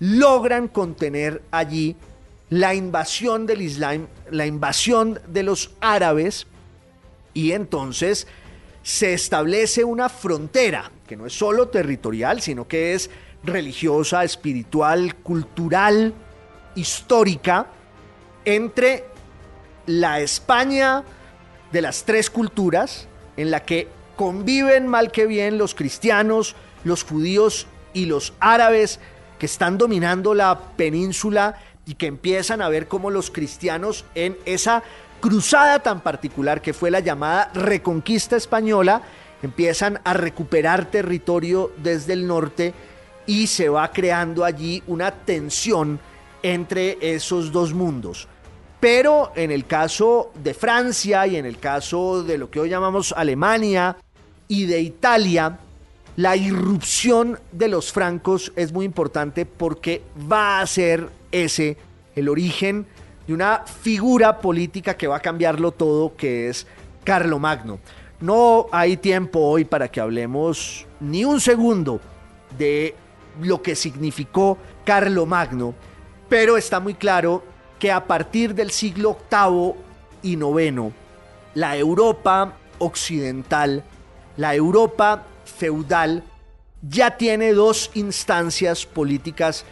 [0.00, 1.96] logran contener allí
[2.50, 6.46] la invasión del Islam, la invasión de los árabes,
[7.34, 8.26] y entonces
[8.82, 13.10] se establece una frontera, que no es solo territorial, sino que es
[13.44, 16.14] religiosa, espiritual, cultural,
[16.74, 17.66] histórica,
[18.44, 19.04] entre
[19.86, 21.04] la España
[21.70, 27.66] de las tres culturas, en la que conviven mal que bien los cristianos, los judíos
[27.92, 29.00] y los árabes
[29.38, 34.82] que están dominando la península y que empiezan a ver cómo los cristianos en esa
[35.20, 39.02] cruzada tan particular que fue la llamada Reconquista Española,
[39.42, 42.74] empiezan a recuperar territorio desde el norte
[43.26, 46.00] y se va creando allí una tensión
[46.42, 48.28] entre esos dos mundos.
[48.80, 53.12] Pero en el caso de Francia y en el caso de lo que hoy llamamos
[53.16, 53.96] Alemania
[54.46, 55.58] y de Italia,
[56.18, 61.76] la irrupción de los francos es muy importante porque va a ser ese
[62.16, 62.86] el origen
[63.24, 66.66] de una figura política que va a cambiarlo todo, que es
[67.04, 67.78] Carlomagno.
[68.20, 72.00] No hay tiempo hoy para que hablemos ni un segundo
[72.58, 72.96] de
[73.40, 75.72] lo que significó Carlomagno,
[76.28, 77.44] pero está muy claro
[77.78, 79.74] que a partir del siglo VIII
[80.22, 80.92] y IX,
[81.54, 83.84] la Europa occidental,
[84.36, 86.22] la Europa feudal,
[86.82, 89.64] ya tiene dos instancias políticas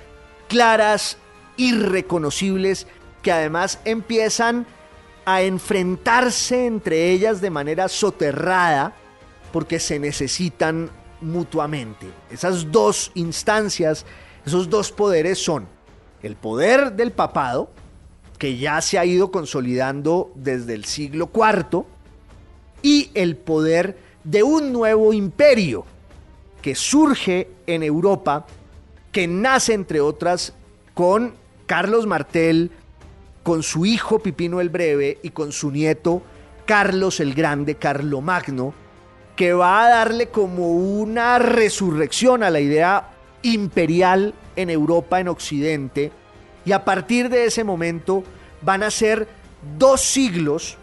[0.48, 1.18] claras,
[1.56, 2.86] irreconocibles,
[3.22, 4.66] que además empiezan
[5.24, 8.94] a enfrentarse entre ellas de manera soterrada
[9.52, 12.06] porque se necesitan mutuamente.
[12.30, 14.04] Esas dos instancias,
[14.44, 15.66] esos dos poderes son
[16.22, 17.70] el poder del papado,
[18.38, 21.84] que ya se ha ido consolidando desde el siglo IV,
[22.82, 25.86] y el poder de un nuevo imperio
[26.60, 28.44] que surge en Europa,
[29.12, 30.52] que nace entre otras
[30.94, 31.34] con
[31.66, 32.72] Carlos Martel,
[33.44, 36.22] con su hijo Pipino el Breve y con su nieto
[36.64, 38.74] Carlos el Grande, Carlomagno,
[39.36, 43.10] que va a darle como una resurrección a la idea
[43.42, 46.10] imperial en Europa, en Occidente,
[46.64, 48.24] y a partir de ese momento
[48.62, 49.28] van a ser
[49.78, 50.78] dos siglos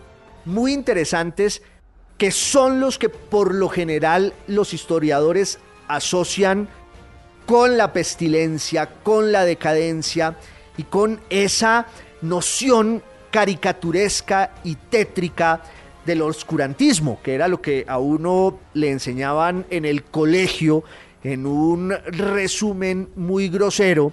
[0.46, 1.62] muy interesantes
[2.18, 6.70] que son los que por lo general los historiadores asocian
[7.46, 10.38] con la pestilencia, con la decadencia
[10.78, 11.88] y con esa
[12.22, 15.62] noción caricaturesca y tétrica
[16.06, 20.84] del oscurantismo, que era lo que a uno le enseñaban en el colegio
[21.24, 24.12] en un resumen muy grosero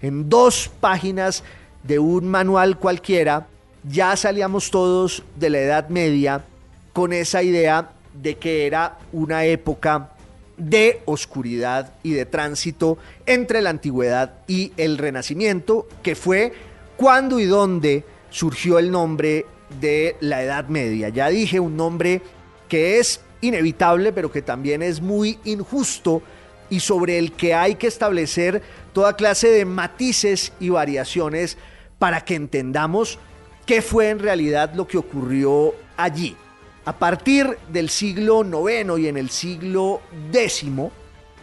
[0.00, 1.44] en dos páginas
[1.82, 3.46] de un manual cualquiera,
[3.84, 6.44] ya salíamos todos de la Edad Media
[6.92, 10.10] con esa idea de que era una época
[10.56, 16.52] de oscuridad y de tránsito entre la antigüedad y el renacimiento, que fue
[16.96, 19.46] cuando y dónde surgió el nombre
[19.80, 21.08] de la Edad Media.
[21.08, 22.20] Ya dije un nombre
[22.68, 26.22] que es inevitable, pero que también es muy injusto
[26.70, 31.58] y sobre el que hay que establecer toda clase de matices y variaciones
[31.98, 33.18] para que entendamos
[33.66, 36.36] qué fue en realidad lo que ocurrió allí.
[36.84, 40.00] A partir del siglo IX y en el siglo
[40.32, 40.64] X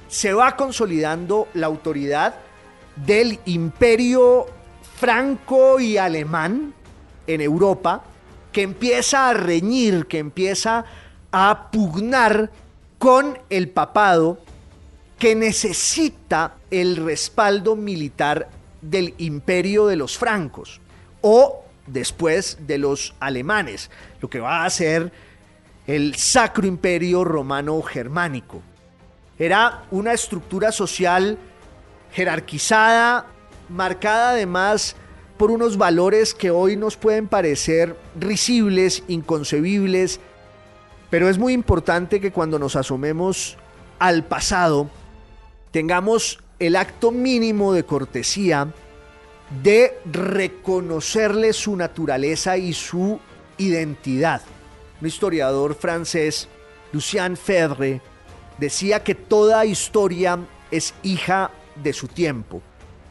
[0.09, 2.35] se va consolidando la autoridad
[2.95, 4.47] del imperio
[4.97, 6.73] franco y alemán
[7.25, 8.03] en Europa,
[8.51, 10.83] que empieza a reñir, que empieza
[11.31, 12.49] a pugnar
[12.97, 14.39] con el papado
[15.17, 18.49] que necesita el respaldo militar
[18.81, 20.81] del imperio de los francos
[21.21, 23.89] o después de los alemanes,
[24.21, 25.11] lo que va a ser
[25.89, 28.61] el Sacro Imperio Romano Germánico.
[29.39, 31.39] Era una estructura social
[32.11, 33.25] jerarquizada,
[33.69, 34.95] marcada además
[35.35, 40.19] por unos valores que hoy nos pueden parecer risibles, inconcebibles,
[41.09, 43.57] pero es muy importante que cuando nos asomemos
[43.97, 44.91] al pasado,
[45.71, 48.67] tengamos el acto mínimo de cortesía
[49.63, 53.19] de reconocerle su naturaleza y su
[53.57, 54.43] identidad.
[55.01, 56.47] Un historiador francés,
[56.91, 58.01] Lucien Febvre,
[58.57, 60.39] decía que toda historia
[60.71, 62.61] es hija de su tiempo.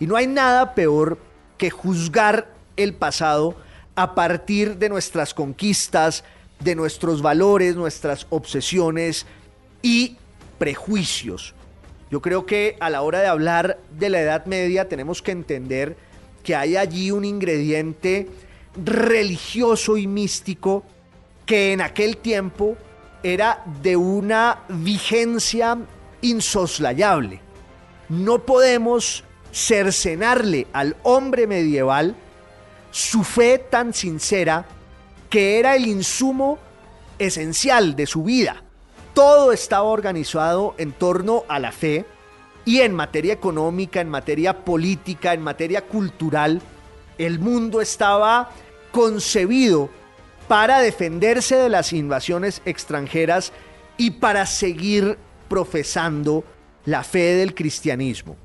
[0.00, 1.18] Y no hay nada peor
[1.56, 3.56] que juzgar el pasado
[3.94, 6.22] a partir de nuestras conquistas,
[6.60, 9.26] de nuestros valores, nuestras obsesiones
[9.82, 10.16] y
[10.58, 11.54] prejuicios.
[12.10, 15.96] Yo creo que a la hora de hablar de la Edad Media tenemos que entender
[16.42, 18.28] que hay allí un ingrediente
[18.84, 20.84] religioso y místico
[21.48, 22.76] que en aquel tiempo
[23.22, 25.78] era de una vigencia
[26.20, 27.40] insoslayable.
[28.10, 32.14] No podemos cercenarle al hombre medieval
[32.90, 34.66] su fe tan sincera
[35.30, 36.58] que era el insumo
[37.18, 38.62] esencial de su vida.
[39.14, 42.04] Todo estaba organizado en torno a la fe
[42.66, 46.60] y en materia económica, en materia política, en materia cultural,
[47.16, 48.50] el mundo estaba
[48.92, 49.88] concebido
[50.48, 53.52] para defenderse de las invasiones extranjeras
[53.96, 55.18] y para seguir
[55.48, 56.44] profesando
[56.86, 58.36] la fe del cristianismo.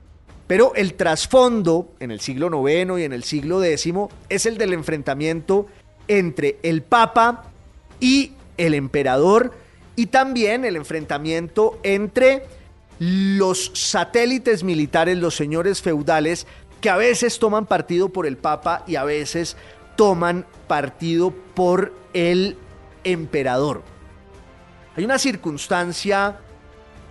[0.45, 3.93] Pero el trasfondo en el siglo IX y en el siglo X
[4.29, 5.67] es el del enfrentamiento
[6.07, 7.45] entre el Papa
[7.99, 9.53] y el emperador
[9.95, 12.43] y también el enfrentamiento entre
[12.99, 16.45] los satélites militares, los señores feudales,
[16.81, 19.55] que a veces toman partido por el Papa y a veces
[19.95, 22.57] toman partido por el
[23.03, 23.83] emperador.
[24.95, 26.39] Hay una circunstancia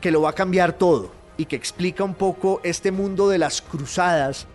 [0.00, 3.62] que lo va a cambiar todo y que explica un poco este mundo de las
[3.62, 4.46] cruzadas,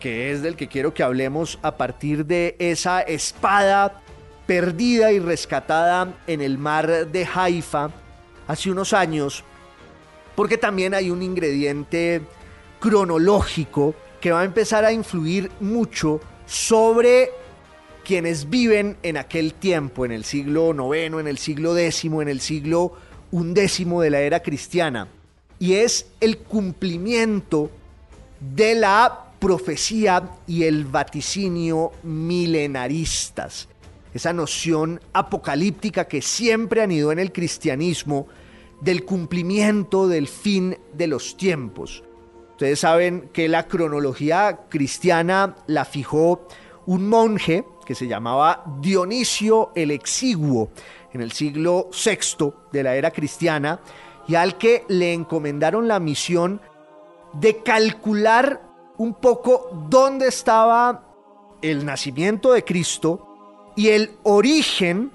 [0.00, 4.02] que es del que quiero que hablemos a partir de esa espada
[4.46, 7.90] perdida y rescatada en el mar de Haifa
[8.48, 9.44] hace unos años,
[10.34, 12.22] porque también hay un ingrediente
[12.80, 17.30] cronológico que va a empezar a influir mucho sobre
[18.04, 22.40] quienes viven en aquel tiempo, en el siglo IX, en el siglo X, en el
[22.40, 22.92] siglo
[23.32, 25.08] XI de la era cristiana,
[25.58, 27.70] y es el cumplimiento
[28.40, 33.68] de la profecía y el vaticinio milenaristas,
[34.14, 38.28] esa noción apocalíptica que siempre han ido en el cristianismo
[38.80, 42.02] del cumplimiento del fin de los tiempos.
[42.50, 46.46] Ustedes saben que la cronología cristiana la fijó
[46.86, 50.70] un monje que se llamaba Dionisio el Exiguo
[51.12, 53.80] en el siglo VI de la era cristiana
[54.26, 56.60] y al que le encomendaron la misión
[57.32, 58.62] de calcular
[58.98, 61.08] un poco dónde estaba
[61.60, 65.12] el nacimiento de Cristo y el origen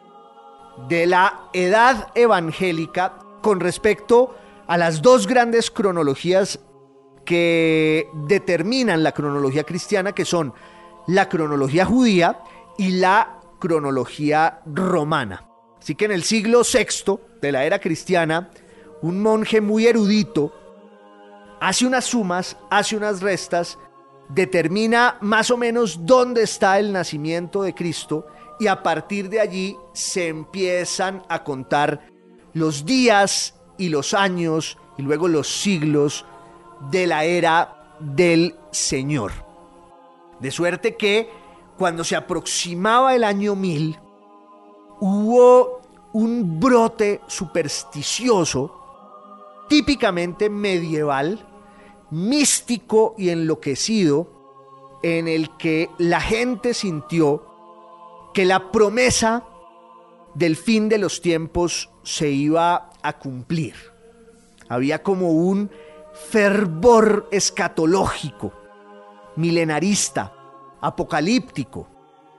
[0.89, 4.35] de la edad evangélica con respecto
[4.67, 6.59] a las dos grandes cronologías
[7.25, 10.53] que determinan la cronología cristiana, que son
[11.07, 12.39] la cronología judía
[12.77, 15.45] y la cronología romana.
[15.79, 18.49] Así que en el siglo VI de la era cristiana,
[19.01, 20.53] un monje muy erudito
[21.59, 23.77] hace unas sumas, hace unas restas,
[24.29, 28.27] determina más o menos dónde está el nacimiento de Cristo
[28.59, 32.07] y a partir de allí se empiezan a contar
[32.53, 36.25] los días y los años y luego los siglos
[36.91, 39.31] de la era del Señor.
[40.39, 41.29] De suerte que
[41.77, 43.99] cuando se aproximaba el año 1000,
[44.99, 45.81] hubo
[46.13, 48.73] un brote supersticioso,
[49.69, 51.45] típicamente medieval,
[52.09, 54.27] místico y enloquecido,
[55.03, 57.45] en el que la gente sintió
[58.33, 59.43] que la promesa
[60.33, 63.75] del fin de los tiempos se iba a cumplir.
[64.69, 65.69] Había como un
[66.29, 68.53] fervor escatológico,
[69.35, 70.33] milenarista,
[70.81, 71.87] apocalíptico,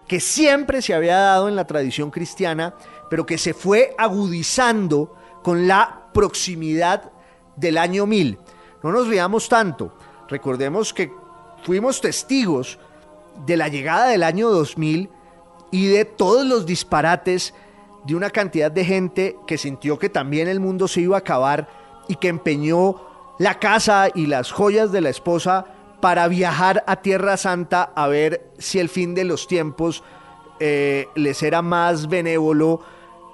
[0.06, 2.74] que siempre se había dado en la tradición cristiana,
[3.10, 7.12] pero que se fue agudizando con la proximidad
[7.56, 8.38] del año 1000.
[8.82, 9.92] No nos riamos tanto,
[10.28, 11.12] recordemos que
[11.62, 12.78] fuimos testigos
[13.46, 15.10] de la llegada del año 2000
[15.70, 17.54] y de todos los disparates
[18.04, 21.68] de una cantidad de gente que sintió que también el mundo se iba a acabar
[22.08, 22.96] y que empeñó
[23.38, 25.66] la casa y las joyas de la esposa
[26.00, 30.02] para viajar a Tierra Santa a ver si el fin de los tiempos
[30.60, 32.80] eh, les era más benévolo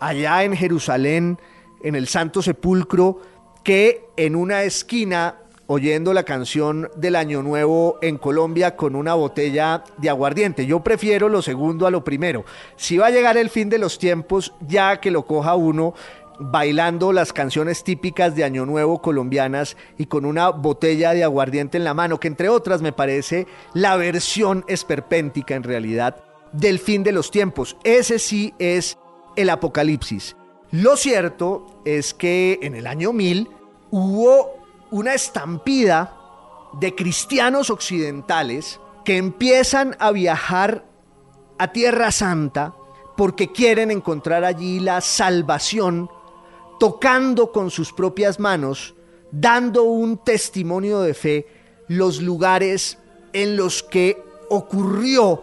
[0.00, 1.38] allá en Jerusalén,
[1.82, 3.20] en el Santo Sepulcro,
[3.62, 5.36] que en una esquina
[5.66, 10.66] oyendo la canción del Año Nuevo en Colombia con una botella de aguardiente.
[10.66, 12.44] Yo prefiero lo segundo a lo primero.
[12.76, 15.94] Si va a llegar el fin de los tiempos, ya que lo coja uno
[16.38, 21.84] bailando las canciones típicas de Año Nuevo colombianas y con una botella de aguardiente en
[21.84, 26.22] la mano, que entre otras me parece la versión esperpéntica en realidad
[26.52, 27.76] del fin de los tiempos.
[27.84, 28.98] Ese sí es
[29.36, 30.36] el Apocalipsis.
[30.70, 33.48] Lo cierto es que en el año 1000
[33.90, 36.16] hubo una estampida
[36.80, 40.84] de cristianos occidentales que empiezan a viajar
[41.58, 42.74] a Tierra Santa
[43.16, 46.10] porque quieren encontrar allí la salvación,
[46.78, 48.94] tocando con sus propias manos,
[49.30, 51.46] dando un testimonio de fe,
[51.88, 52.98] los lugares
[53.32, 55.42] en los que ocurrió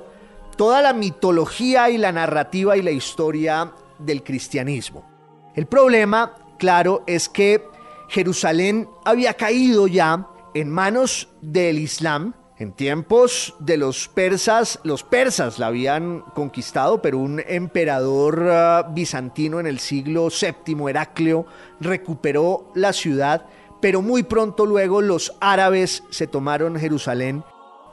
[0.58, 5.10] toda la mitología y la narrativa y la historia del cristianismo.
[5.56, 7.64] El problema, claro, es que
[8.08, 12.34] Jerusalén había caído ya en manos del Islam.
[12.62, 19.60] En tiempos de los persas, los persas la habían conquistado, pero un emperador ah, bizantino
[19.60, 21.48] en el siglo VII, Heracleo,
[21.80, 23.48] recuperó la ciudad,
[23.82, 27.44] pero muy pronto luego los árabes se tomaron Jerusalén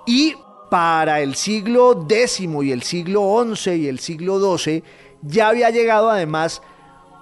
[0.05, 0.35] y
[0.71, 4.85] para el siglo X y el siglo XI y el siglo XII
[5.23, 6.61] ya había llegado además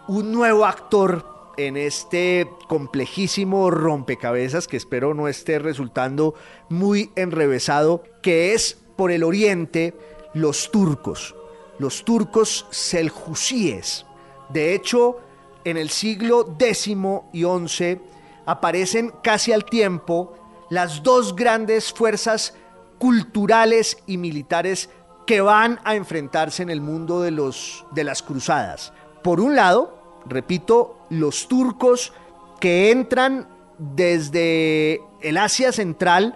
[0.09, 6.35] un nuevo actor en este complejísimo rompecabezas que espero no esté resultando
[6.69, 9.95] muy enrevesado, que es por el oriente
[10.35, 11.35] los turcos,
[11.79, 14.07] los turcos seljusíes.
[14.49, 15.21] De hecho,
[15.65, 16.97] en el siglo X y
[17.43, 18.01] XI
[18.45, 20.35] aparecen casi al tiempo
[20.71, 22.55] las dos grandes fuerzas
[22.99, 24.89] culturales y militares
[25.27, 28.93] que van a enfrentarse en el mundo de, los, de las cruzadas.
[29.23, 32.13] Por un lado, repito, los turcos
[32.61, 33.49] que entran
[33.79, 36.35] desde el Asia Central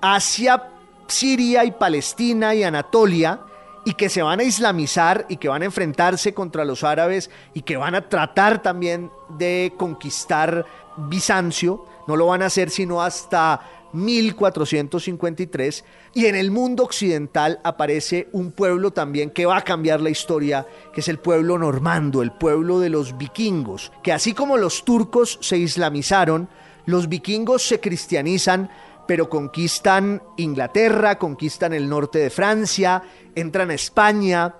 [0.00, 0.70] hacia
[1.08, 3.40] Siria y Palestina y Anatolia
[3.84, 7.62] y que se van a islamizar y que van a enfrentarse contra los árabes y
[7.62, 13.60] que van a tratar también de conquistar Bizancio, no lo van a hacer sino hasta
[13.92, 15.84] 1453
[16.18, 20.66] y en el mundo occidental aparece un pueblo también que va a cambiar la historia,
[20.92, 25.38] que es el pueblo normando, el pueblo de los vikingos, que así como los turcos
[25.40, 26.48] se islamizaron,
[26.86, 28.68] los vikingos se cristianizan,
[29.06, 33.00] pero conquistan Inglaterra, conquistan el norte de Francia,
[33.36, 34.56] entran a España,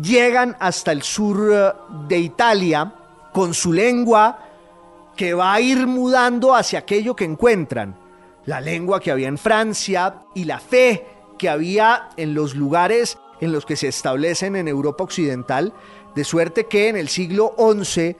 [0.00, 1.72] llegan hasta el sur eh,
[2.06, 2.94] de Italia
[3.32, 4.38] con su lengua
[5.16, 8.01] que va a ir mudando hacia aquello que encuentran
[8.46, 11.06] la lengua que había en Francia y la fe
[11.38, 15.72] que había en los lugares en los que se establecen en Europa Occidental,
[16.14, 18.16] de suerte que en el siglo XI,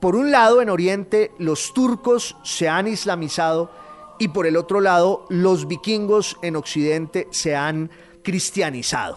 [0.00, 3.70] por un lado en Oriente los turcos se han islamizado
[4.18, 7.90] y por el otro lado los vikingos en Occidente se han
[8.22, 9.16] cristianizado.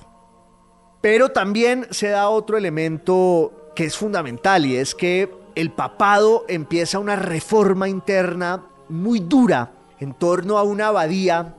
[1.02, 7.00] Pero también se da otro elemento que es fundamental y es que el papado empieza
[7.00, 11.56] una reforma interna muy dura en torno a una abadía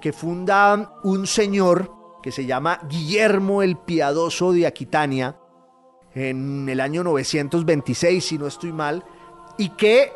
[0.00, 5.36] que funda un señor que se llama Guillermo el Piadoso de Aquitania
[6.14, 9.04] en el año 926, si no estoy mal,
[9.58, 10.12] y que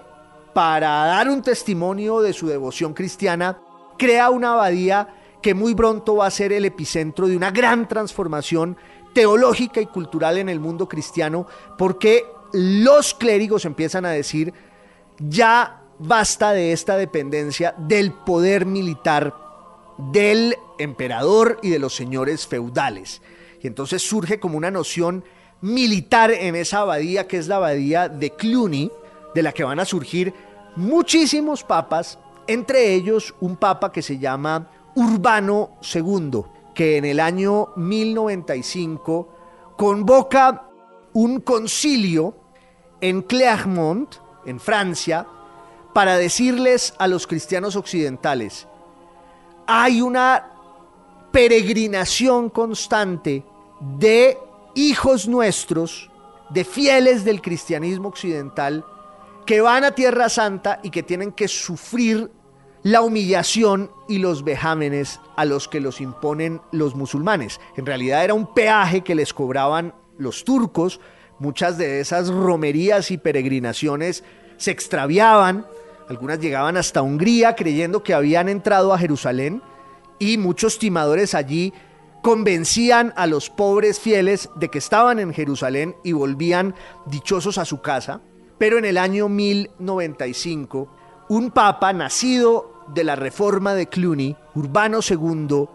[0.55, 3.59] para dar un testimonio de su devoción cristiana,
[3.99, 5.09] crea una abadía
[5.43, 8.77] que muy pronto va a ser el epicentro de una gran transformación
[9.13, 11.47] teológica y cultural en el mundo cristiano,
[11.77, 14.55] porque los clérigos empiezan a decir,
[15.19, 19.35] ya basta de esta dependencia del poder militar
[19.99, 23.21] del emperador y de los señores feudales.
[23.61, 25.25] Y entonces surge como una noción
[25.61, 28.91] militar en esa abadía que es la abadía de Cluny,
[29.35, 30.33] de la que van a surgir
[30.77, 36.43] muchísimos papas, entre ellos un papa que se llama Urbano II,
[36.75, 39.29] que en el año 1095
[39.77, 40.69] convoca
[41.13, 42.35] un concilio
[43.01, 44.15] en Clermont,
[44.47, 45.27] en Francia,
[45.99, 48.69] para decirles a los cristianos occidentales,
[49.67, 50.53] hay una
[51.33, 53.43] peregrinación constante
[53.99, 54.39] de
[54.77, 56.09] hijos nuestros,
[56.51, 58.85] de fieles del cristianismo occidental,
[59.45, 62.31] que van a Tierra Santa y que tienen que sufrir
[62.85, 67.59] la humillación y los vejámenes a los que los imponen los musulmanes.
[67.77, 71.01] En realidad era un peaje que les cobraban los turcos,
[71.41, 74.23] muchas de esas romerías y peregrinaciones
[74.59, 75.67] se extraviaban,
[76.09, 79.63] algunas llegaban hasta Hungría creyendo que habían entrado a Jerusalén
[80.19, 81.73] y muchos timadores allí
[82.23, 86.75] convencían a los pobres fieles de que estaban en Jerusalén y volvían
[87.07, 88.21] dichosos a su casa.
[88.59, 90.89] Pero en el año 1095,
[91.29, 95.67] un papa nacido de la reforma de Cluny, Urbano II,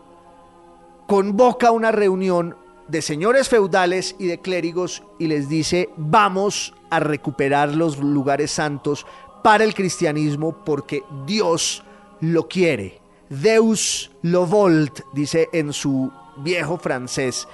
[1.07, 2.57] convoca una reunión
[2.87, 9.05] de señores feudales y de clérigos y les dice, vamos a recuperar los lugares santos
[9.43, 11.83] para el cristianismo porque Dios
[12.21, 12.99] lo quiere.
[13.29, 17.47] Deus lo volt, dice en su viejo francés,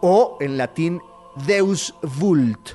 [0.00, 1.00] o en latín
[1.46, 2.70] Deus Vult.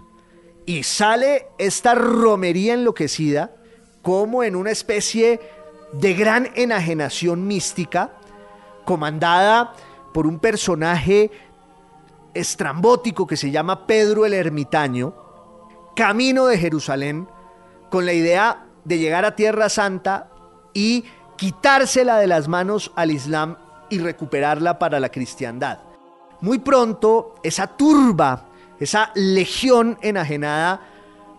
[0.66, 3.56] Y sale esta romería enloquecida
[4.01, 5.39] como en una especie
[5.93, 8.18] de gran enajenación mística,
[8.86, 9.74] comandada
[10.14, 11.32] por un personaje
[12.34, 15.16] estrambótico que se llama Pedro el Ermitaño,
[15.95, 17.28] camino de Jerusalén,
[17.93, 20.27] con la idea de llegar a Tierra Santa
[20.73, 21.03] y
[21.37, 23.55] quitársela de las manos al Islam
[23.87, 25.77] y recuperarla para la cristiandad.
[26.41, 28.47] Muy pronto, esa turba,
[28.79, 30.81] esa legión enajenada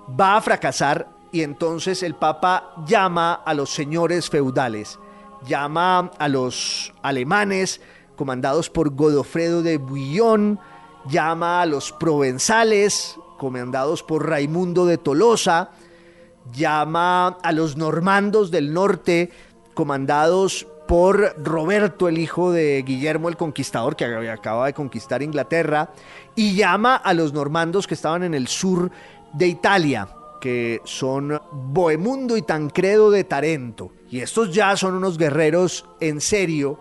[0.08, 5.00] va a fracasar y entonces el Papa llama a los señores feudales,
[5.44, 7.80] llama a los alemanes
[8.14, 10.60] comandados por Godofredo de Bouillon,
[11.06, 15.72] llama a los provenzales comandados por Raimundo de Tolosa,
[16.52, 19.30] llama a los normandos del norte
[19.74, 25.90] comandados por Roberto, el hijo de Guillermo el Conquistador, que acaba de conquistar Inglaterra,
[26.34, 28.90] y llama a los normandos que estaban en el sur
[29.32, 30.08] de Italia,
[30.40, 33.92] que son Bohemundo y Tancredo de Tarento.
[34.10, 36.78] Y estos ya son unos guerreros en serio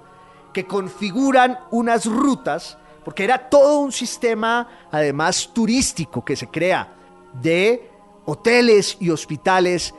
[0.54, 6.94] que configuran unas rutas, porque era todo un sistema, además turístico, que se crea
[7.42, 7.90] de
[8.26, 9.94] hoteles y hospitales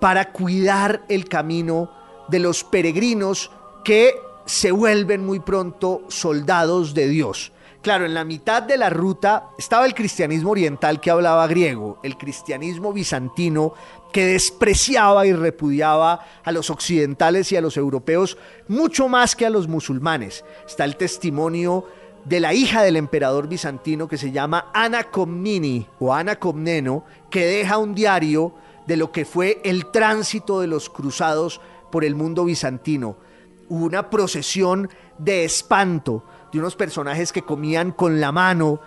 [0.00, 1.90] para cuidar el camino
[2.28, 3.50] de los peregrinos
[3.84, 4.14] que
[4.46, 7.52] se vuelven muy pronto soldados de Dios.
[7.82, 12.18] Claro, en la mitad de la ruta estaba el cristianismo oriental que hablaba griego, el
[12.18, 13.72] cristianismo bizantino
[14.12, 18.36] que despreciaba y repudiaba a los occidentales y a los europeos
[18.68, 20.44] mucho más que a los musulmanes.
[20.66, 21.86] Está el testimonio
[22.24, 27.46] de la hija del emperador bizantino que se llama Ana Comnini o Ana Comneno, que
[27.46, 28.54] deja un diario
[28.86, 31.60] de lo que fue el tránsito de los cruzados
[31.90, 33.16] por el mundo bizantino.
[33.68, 38.80] Una procesión de espanto de unos personajes que comían con la mano.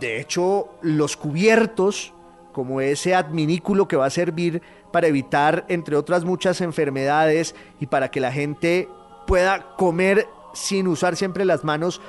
[0.00, 2.12] De hecho, los cubiertos,
[2.52, 4.62] como ese adminículo que va a servir
[4.92, 8.88] para evitar, entre otras muchas enfermedades, y para que la gente
[9.26, 12.00] pueda comer sin usar siempre las manos,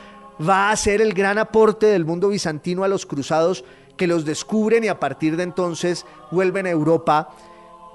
[0.41, 3.63] va a ser el gran aporte del mundo bizantino a los cruzados
[3.97, 7.29] que los descubren y a partir de entonces vuelven a Europa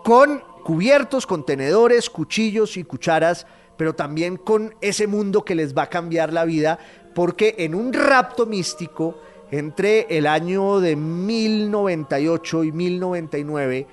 [0.05, 3.47] con cubiertos, contenedores, cuchillos y cucharas
[3.81, 6.79] pero también con ese mundo que les va a cambiar la vida,
[7.15, 9.17] porque en un rapto místico
[9.51, 13.87] entre el año de 1098 y 1099,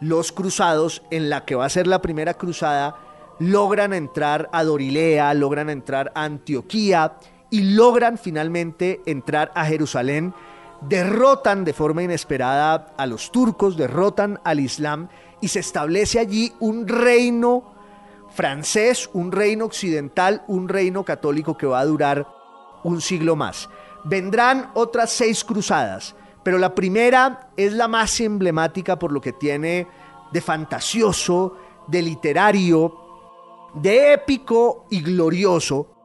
[0.00, 2.94] los cruzados, en la que va a ser la primera cruzada,
[3.40, 7.14] logran entrar a Dorilea, logran entrar a Antioquía
[7.52, 10.34] y logran finalmente entrar a Jerusalén,
[10.80, 15.08] derrotan de forma inesperada a los turcos, derrotan al Islam
[15.42, 17.74] y se establece allí un reino
[18.30, 22.26] francés, un reino occidental, un reino católico que va a durar
[22.84, 23.68] un siglo más.
[24.02, 29.86] Vendrán otras seis cruzadas, pero la primera es la más emblemática por lo que tiene
[30.32, 32.96] de fantasioso, de literario,
[33.74, 36.01] de épico y glorioso.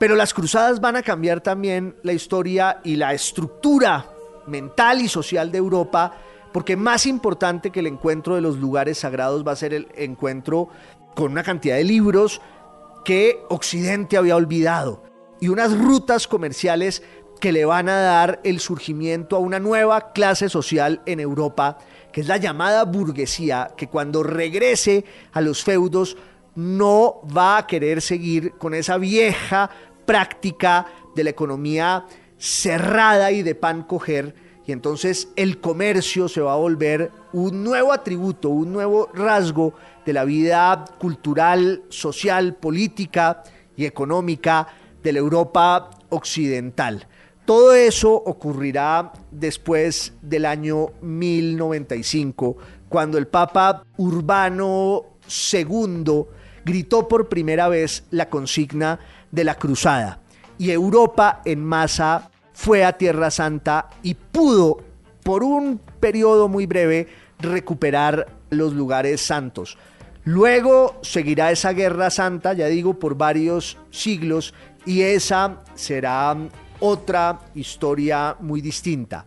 [0.00, 4.10] Pero las cruzadas van a cambiar también la historia y la estructura
[4.46, 6.16] mental y social de Europa,
[6.54, 10.70] porque más importante que el encuentro de los lugares sagrados va a ser el encuentro
[11.14, 12.40] con una cantidad de libros
[13.04, 15.02] que Occidente había olvidado
[15.38, 17.02] y unas rutas comerciales
[17.38, 21.76] que le van a dar el surgimiento a una nueva clase social en Europa,
[22.10, 26.16] que es la llamada burguesía, que cuando regrese a los feudos
[26.54, 29.70] no va a querer seguir con esa vieja
[30.10, 32.04] práctica de la economía
[32.36, 34.34] cerrada y de pan coger,
[34.66, 39.72] y entonces el comercio se va a volver un nuevo atributo, un nuevo rasgo
[40.04, 43.44] de la vida cultural, social, política
[43.76, 44.66] y económica
[45.00, 47.06] de la Europa occidental.
[47.44, 52.56] Todo eso ocurrirá después del año 1095,
[52.88, 55.04] cuando el Papa Urbano
[55.54, 56.24] II
[56.64, 58.98] gritó por primera vez la consigna
[59.30, 60.20] de la cruzada
[60.58, 64.78] y Europa en masa fue a Tierra Santa y pudo
[65.22, 67.08] por un periodo muy breve
[67.38, 69.78] recuperar los lugares santos.
[70.24, 74.52] Luego seguirá esa guerra santa, ya digo, por varios siglos
[74.84, 76.36] y esa será
[76.78, 79.24] otra historia muy distinta.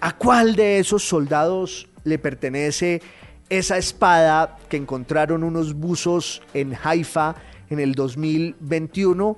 [0.00, 3.02] ¿A cuál de esos soldados le pertenece
[3.50, 7.34] esa espada que encontraron unos buzos en Haifa
[7.70, 9.36] en el 2021?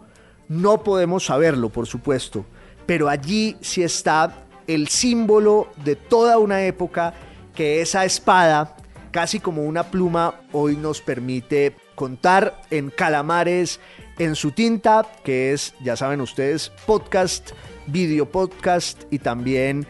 [0.49, 2.45] No podemos saberlo, por supuesto,
[2.87, 7.15] pero allí sí está el símbolo de toda una época
[7.55, 8.77] que esa espada
[9.11, 13.81] casi como una pluma, hoy nos permite contar en Calamares
[14.19, 17.51] en su tinta, que es, ya saben ustedes, podcast,
[17.87, 19.87] video podcast y también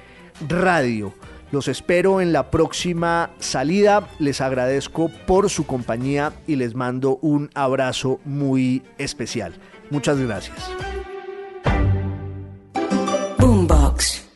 [0.49, 1.18] Radio.
[1.51, 4.09] Los espero en la próxima salida.
[4.19, 9.55] Les agradezco por su compañía y les mando un abrazo muy especial.
[9.91, 10.59] Muchas gracias.
[13.39, 14.28] Boombox.